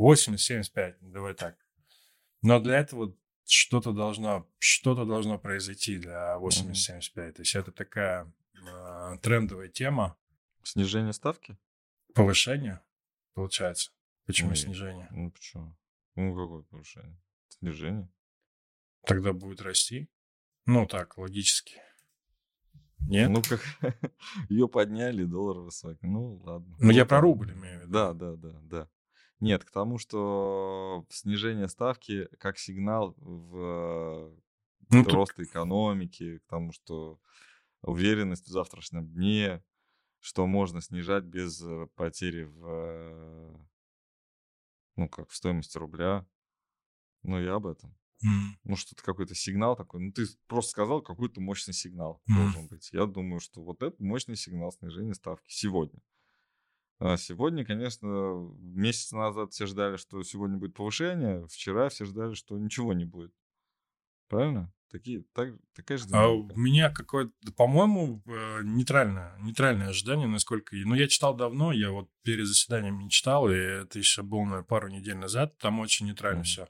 [0.00, 1.56] 80-75, давай так.
[2.42, 7.32] Но для этого что-то должно, что-то должно произойти для 80-75.
[7.34, 8.32] То есть это такая
[9.14, 10.16] э, трендовая тема
[10.62, 11.56] Снижение ставки?
[12.14, 12.82] повышения,
[13.34, 13.90] получается.
[14.24, 14.56] Почему Ой.
[14.56, 15.06] снижение?
[15.10, 15.76] Ну, почему?
[16.16, 17.20] Ну, какое повышение?
[17.48, 18.08] Снижение?
[19.04, 20.08] Тогда будет расти.
[20.64, 21.80] Ну, так, логически.
[23.00, 23.30] Нет?
[23.30, 23.60] Ну, как
[24.48, 26.04] ее подняли, доллар высокий.
[26.06, 26.74] Ну, ладно.
[26.80, 27.92] Ну, я Вот про рубль имею в виду.
[27.92, 28.88] Да, да, да, да.
[29.38, 34.32] Нет, к тому, что снижение ставки как сигнал в
[34.90, 37.20] Ну, э, так- рост экономики, к тому, что
[37.86, 39.64] уверенность в завтрашнем дне,
[40.20, 43.56] что можно снижать без э, потери в, э,
[44.96, 46.26] ну, как в стоимости рубля.
[47.22, 47.96] Ну, я об этом.
[48.24, 48.58] М.
[48.64, 50.00] Ну, что-то какой-то сигнал такой.
[50.00, 52.38] Ну, ты просто сказал, какой-то мощный сигнал Мгм.
[52.38, 52.90] должен быть.
[52.92, 56.00] Я думаю, что вот это мощный сигнал снижения ставки сегодня.
[56.98, 58.06] А сегодня, конечно,
[58.58, 63.34] месяц назад все ждали, что сегодня будет повышение, вчера все ждали, что ничего не будет.
[64.28, 64.72] Правильно?
[64.90, 70.76] Такие, так, такая же А у меня какое-то, по-моему, э, нейтральное, нейтральное ожидание, насколько...
[70.76, 74.62] Ну, я читал давно, я вот перед заседанием не читал, и это еще было, наверное,
[74.64, 76.44] пару недель назад, там очень нейтрально Мгм.
[76.44, 76.68] все.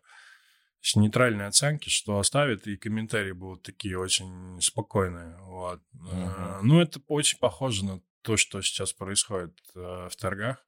[0.94, 5.36] Нейтральные оценки, что оставят, и комментарии будут такие очень спокойные.
[5.40, 5.82] Вот.
[6.10, 10.64] Э, Ну, это очень похоже на то, что сейчас происходит э, в торгах.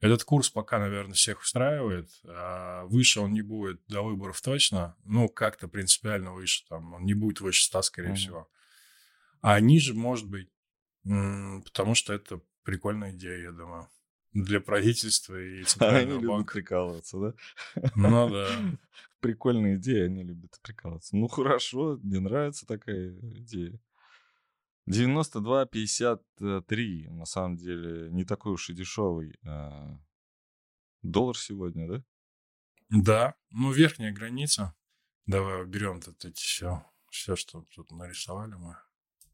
[0.00, 2.10] Этот курс пока, наверное, всех устраивает.
[2.26, 4.94] а Выше он не будет до выборов точно.
[5.04, 6.64] Ну, как-то принципиально выше.
[6.68, 8.16] Там, он не будет выше 100, скорее Мгм.
[8.16, 8.48] всего.
[9.40, 10.50] А ниже, может быть,
[11.04, 13.88] потому что это прикольная идея, я думаю,
[14.32, 16.52] для правительства и Они центрального любят банка.
[16.54, 17.34] прикалываться, да?
[17.94, 18.48] Ну да.
[19.20, 21.16] Прикольная идея, они любят прикалываться.
[21.16, 23.78] Ну хорошо, мне нравится такая идея.
[24.88, 29.98] 92,53, на самом деле, не такой уж и дешевый а,
[31.02, 32.04] доллар сегодня, да?
[32.88, 34.74] Да, ну верхняя граница.
[35.26, 38.76] Давай уберем тут эти все, все, что тут нарисовали мы,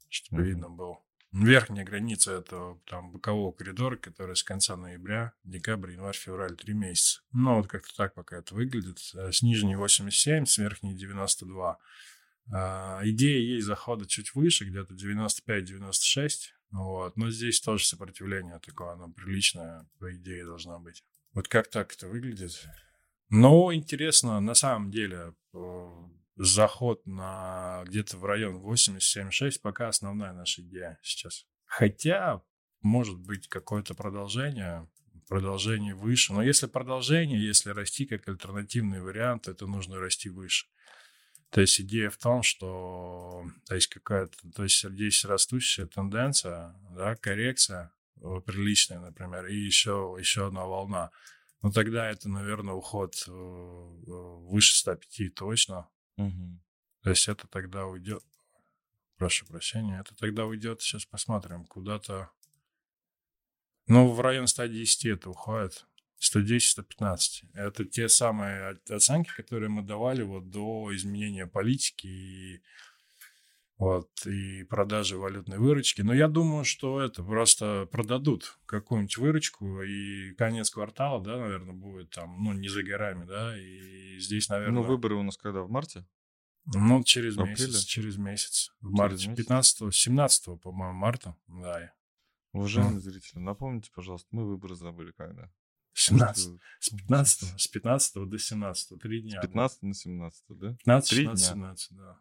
[0.08, 0.48] чтобы Мгм.
[0.48, 1.02] видно было.
[1.32, 7.22] Верхняя граница это там бокового коридора, который с конца ноября, декабрь, январь, февраль, три месяца.
[7.32, 8.98] Ну, вот как-то так пока это выглядит.
[8.98, 11.78] С нижней 87, с верхней 92.
[12.52, 16.30] А, идея есть захода чуть выше, где-то 95-96.
[16.70, 17.16] Вот.
[17.16, 21.02] Но здесь тоже сопротивление такое, оно приличное, по идее, должно быть.
[21.32, 22.68] Вот как так это выглядит?
[23.30, 25.90] Ну, интересно, на самом деле, э,
[26.36, 31.46] заход на где-то в район 87,6 пока основная наша идея сейчас.
[31.64, 32.42] Хотя,
[32.82, 34.86] может быть, какое-то продолжение,
[35.28, 36.34] продолжение выше.
[36.34, 40.66] Но если продолжение, если расти как альтернативный вариант, это нужно расти выше.
[41.52, 47.14] То есть идея в том, что то есть какая-то, то есть здесь растущая тенденция, да,
[47.14, 47.92] коррекция
[48.22, 51.10] э, приличная, например, и еще, еще одна волна.
[51.60, 55.90] Ну, тогда это, наверное, уход э, выше 105 точно.
[56.16, 56.62] Мгм.
[57.02, 58.24] То есть это тогда уйдет...
[59.18, 60.00] Прошу прощения.
[60.00, 62.30] Это тогда уйдет, сейчас посмотрим, куда-то...
[63.88, 65.86] Ну, в район 110 это уходит.
[66.22, 67.18] 110-115.
[67.54, 72.62] Это те самые оценки, которые мы давали вот до изменения политики и
[73.82, 76.02] вот, и продажи валютной выручки.
[76.02, 82.10] Но я думаю, что это просто продадут какую-нибудь выручку, и конец квартала, да, наверное, будет
[82.10, 84.82] там, ну, не за горами, да, и здесь, наверное...
[84.82, 85.62] Ну, выборы у нас когда?
[85.62, 86.06] В марте?
[86.66, 87.56] Ну, через В апреле?
[87.58, 88.72] месяц, через месяц.
[88.80, 89.36] В Через марте, месяц?
[89.38, 91.92] 15 17 по-моему, марта, да.
[92.52, 95.50] Уважаемые зрители, напомните, пожалуйста, мы выборы забыли когда.
[95.94, 99.40] 17, Что- с 15, с 15 до 17, три С дня.
[99.42, 100.74] 15 на 17, да?
[100.84, 101.54] 15, три 16, дня.
[101.54, 102.20] 17, да.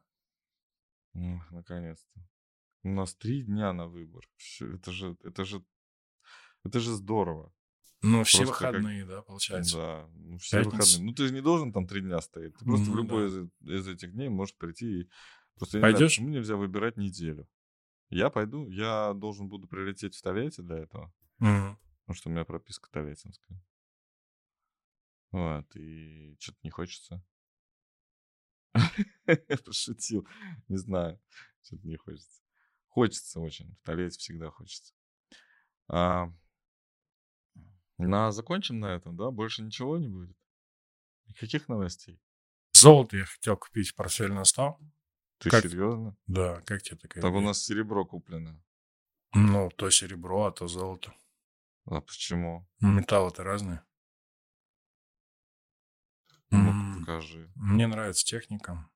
[1.14, 2.22] Ох, наконец-то.
[2.84, 4.24] У нас три дня на выбор.
[4.62, 5.64] Это же, это же,
[6.64, 7.54] это же здорово.
[8.04, 9.78] Ну, все Просто как- выходные, да, получается.
[9.78, 10.76] Да, ну, все Пятница.
[10.78, 11.06] выходные.
[11.08, 12.56] Ну, ты же не должен там три дня стоять.
[12.58, 15.10] Ты просто в Ну, любой из, из этих дней можешь прийти и...
[15.58, 16.12] Просто не знаю, Пойдешь?
[16.12, 17.48] почему нельзя выбирать неделю?
[18.10, 21.78] Я пойду, я должен буду прилететь в Тольятти для этого, Мгм.
[22.12, 23.64] Потому что у меня прописка тольяттинская.
[25.32, 27.24] Вот, и что-то не хочется.
[29.66, 30.28] Пошутил.
[30.68, 31.22] Не знаю,
[31.62, 32.42] что-то не хочется.
[32.90, 33.74] Хочется очень.
[33.76, 34.94] В Тольятти всегда хочется.
[35.88, 36.34] А,
[37.98, 39.32] на, закончим на этом, да?
[39.32, 40.36] Больше ничего не будет?
[41.28, 42.20] Никаких новостей?
[42.74, 44.78] Золото я хотел купить портфель на 100.
[45.38, 46.18] Ты Как- серьезно?
[46.28, 47.48] Да, как тебе такая Так у идея?
[47.48, 48.62] нас серебро куплено.
[49.34, 51.14] Ну, то серебро, а то золото.
[51.86, 52.68] А почему?
[52.80, 53.84] Металлы-то разные.
[56.52, 57.52] Ну, покажи.
[57.56, 58.90] Мне нравится техника.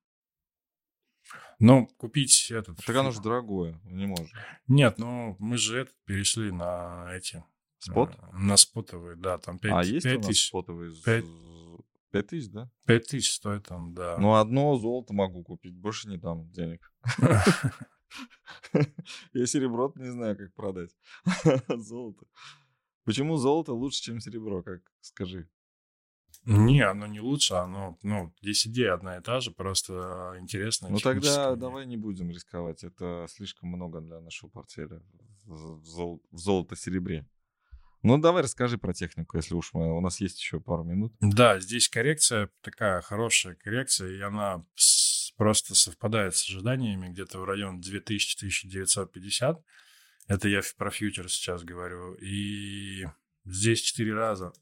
[1.59, 2.83] Ну, купить этот...
[2.85, 4.29] Так оно же дорогое, не может.
[4.67, 7.43] Нет, ну, мы же этот перешли на эти...
[7.79, 8.15] Спот?
[8.17, 10.47] э, На спотовые, да, там 5, а есть у нас тысяч.
[10.49, 10.91] спотовые?
[10.91, 11.25] з- пять-
[12.11, 12.69] Пять тысяч, да?
[12.87, 14.17] 5 тысяч стоит там, да.
[14.17, 16.91] Ну, одно золото могу купить, больше не дам денег.
[19.33, 20.91] Я серебро не знаю, как продать.
[21.69, 22.25] Золото.
[23.05, 25.47] Почему золото лучше, чем серебро, как скажи?
[26.43, 30.89] Не, оно не лучше, оно, ну, здесь идея одна и та же, просто интересно.
[30.89, 32.83] Ну тогда давай не будем рисковать.
[32.83, 35.01] Это слишком много для нашего портфеля
[35.45, 37.25] в, зол- в золото-серебре.
[38.03, 41.13] Ну давай расскажи про технику, если уж мы, у нас есть еще пару минут.
[41.21, 44.63] Да, здесь коррекция, такая хорошая коррекция, и она
[45.37, 49.63] просто совпадает с ожиданиями, где-то в район 2000-1950.
[50.27, 52.15] Это я про фьючер сейчас говорю.
[52.15, 53.05] И
[53.45, 54.53] здесь четыре раза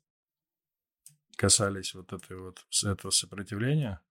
[1.38, 4.02] касались вот этой вот этого сопротивления.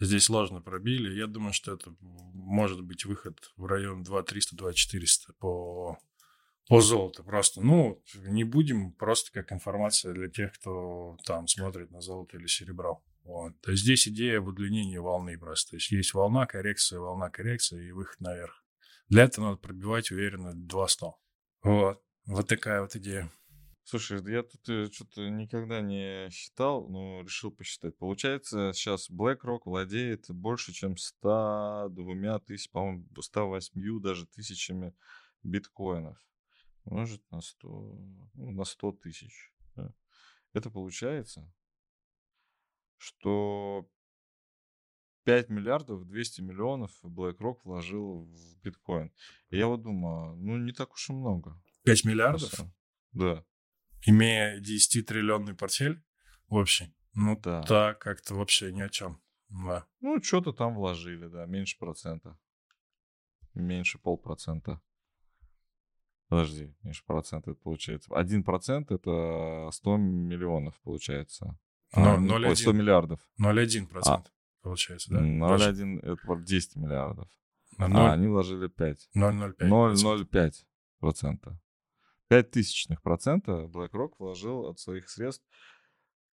[0.00, 1.16] Здесь сложно пробили.
[1.16, 5.98] Я думаю, что это может быть выход в район 2300-2400 по,
[6.68, 7.24] по золоту.
[7.24, 12.46] Просто, ну, не будем просто как информация для тех, кто там смотрит на золото или
[12.46, 13.02] серебро.
[13.24, 13.58] Вот.
[13.60, 15.70] То есть здесь идея в удлинении волны просто.
[15.70, 18.63] То есть есть волна, коррекция, волна, коррекция и выход наверх.
[19.08, 21.06] Для этого надо пробивать уверенно 200.
[21.62, 22.02] Вот.
[22.26, 23.30] Вот такая вот идея.
[23.86, 27.98] Слушай, я тут э, что-то никогда не считал, но решил посчитать.
[27.98, 34.94] Получается, сейчас BlackRock владеет больше, чем 102 тысяч, по-моему, 108 даже тысячами
[35.42, 36.16] биткоинов.
[36.86, 37.68] Может, на 100,
[38.34, 39.52] ну, на 100 тысяч.
[40.54, 41.52] Это получается,
[42.96, 43.86] что
[45.24, 49.12] 5 миллиардов 200 миллионов BlackRock вложил в биткоин.
[49.50, 51.60] И я вот думаю, ну не так уж и много.
[51.84, 52.52] 5 миллиардов?
[53.12, 53.44] Да.
[54.06, 56.02] Имея 10-триллионный портфель
[56.48, 56.94] общий?
[57.14, 57.62] Ну да.
[57.62, 59.20] Так, как-то вообще ни о чем.
[59.48, 59.86] Да.
[60.00, 62.38] Ну, что-то там вложили, да, меньше процента.
[63.54, 64.80] Меньше полпроцента.
[66.28, 68.12] Подожди, меньше процента это получается.
[68.14, 71.56] Один процент это 100 миллионов получается.
[71.92, 73.20] А, 0, 0, 100 миллиардов.
[73.40, 74.33] 0,1 процент.
[74.64, 75.20] Получается, да?
[75.20, 77.28] 0,1 это 10 миллиардов.
[77.76, 78.00] А, 0...
[78.00, 79.10] а они вложили 5.
[79.14, 79.56] 0,05.
[79.60, 80.52] 0,05
[81.00, 81.60] процента.
[82.28, 85.44] 5 тысячных процента BlackRock вложил от своих средств.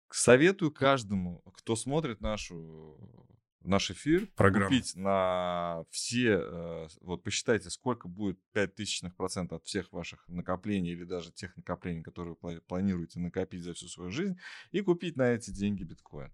[0.10, 3.28] Советую каждому, кто смотрит нашу
[3.60, 4.70] наш эфир, Программа.
[4.70, 10.94] купить на все, э, вот посчитайте, сколько будет 5 тысячных процентов от всех ваших накоплений
[10.94, 14.38] или даже тех накоплений, которые вы планируете накопить за всю свою жизнь,
[14.72, 16.34] и купить на эти деньги биткоин.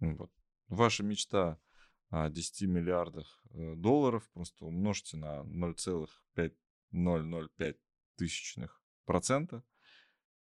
[0.00, 0.32] Вот
[0.68, 1.58] ваша мечта
[2.08, 7.76] о 10 миллиардах э, долларов просто умножьте на 0,005
[8.16, 9.64] тысячных процента.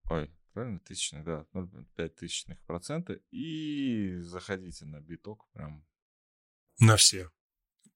[0.09, 3.13] Ой, правильно, тысячных, да, 0,5 тысячных процента.
[3.31, 5.85] И заходите на биток прям.
[6.79, 7.31] На все.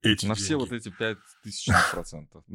[0.02, 0.46] Эти на деньги.
[0.46, 2.46] все вот эти 5 тысячных процентов.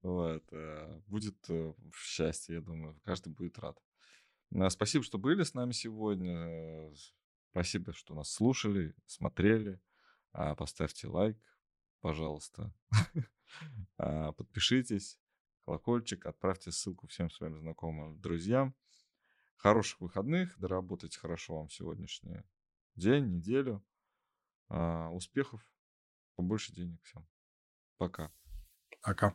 [0.00, 0.44] Вот.
[0.52, 3.00] Э, будет э, счастье, я думаю.
[3.04, 3.76] Каждый будет рад.
[4.70, 6.94] Спасибо, что были с нами сегодня.
[7.50, 9.80] Спасибо, что нас слушали, смотрели.
[10.32, 11.38] А, поставьте лайк,
[12.00, 12.74] пожалуйста.
[13.96, 15.18] А, подпишитесь,
[15.64, 18.74] колокольчик, отправьте ссылку всем своим знакомым, друзьям.
[19.56, 22.44] Хороших выходных, доработайте хорошо вам сегодняшний
[22.94, 23.82] день, неделю.
[24.68, 25.66] А, успехов,
[26.36, 27.26] побольше денег всем.
[27.96, 28.30] Пока.
[29.00, 29.34] Пока.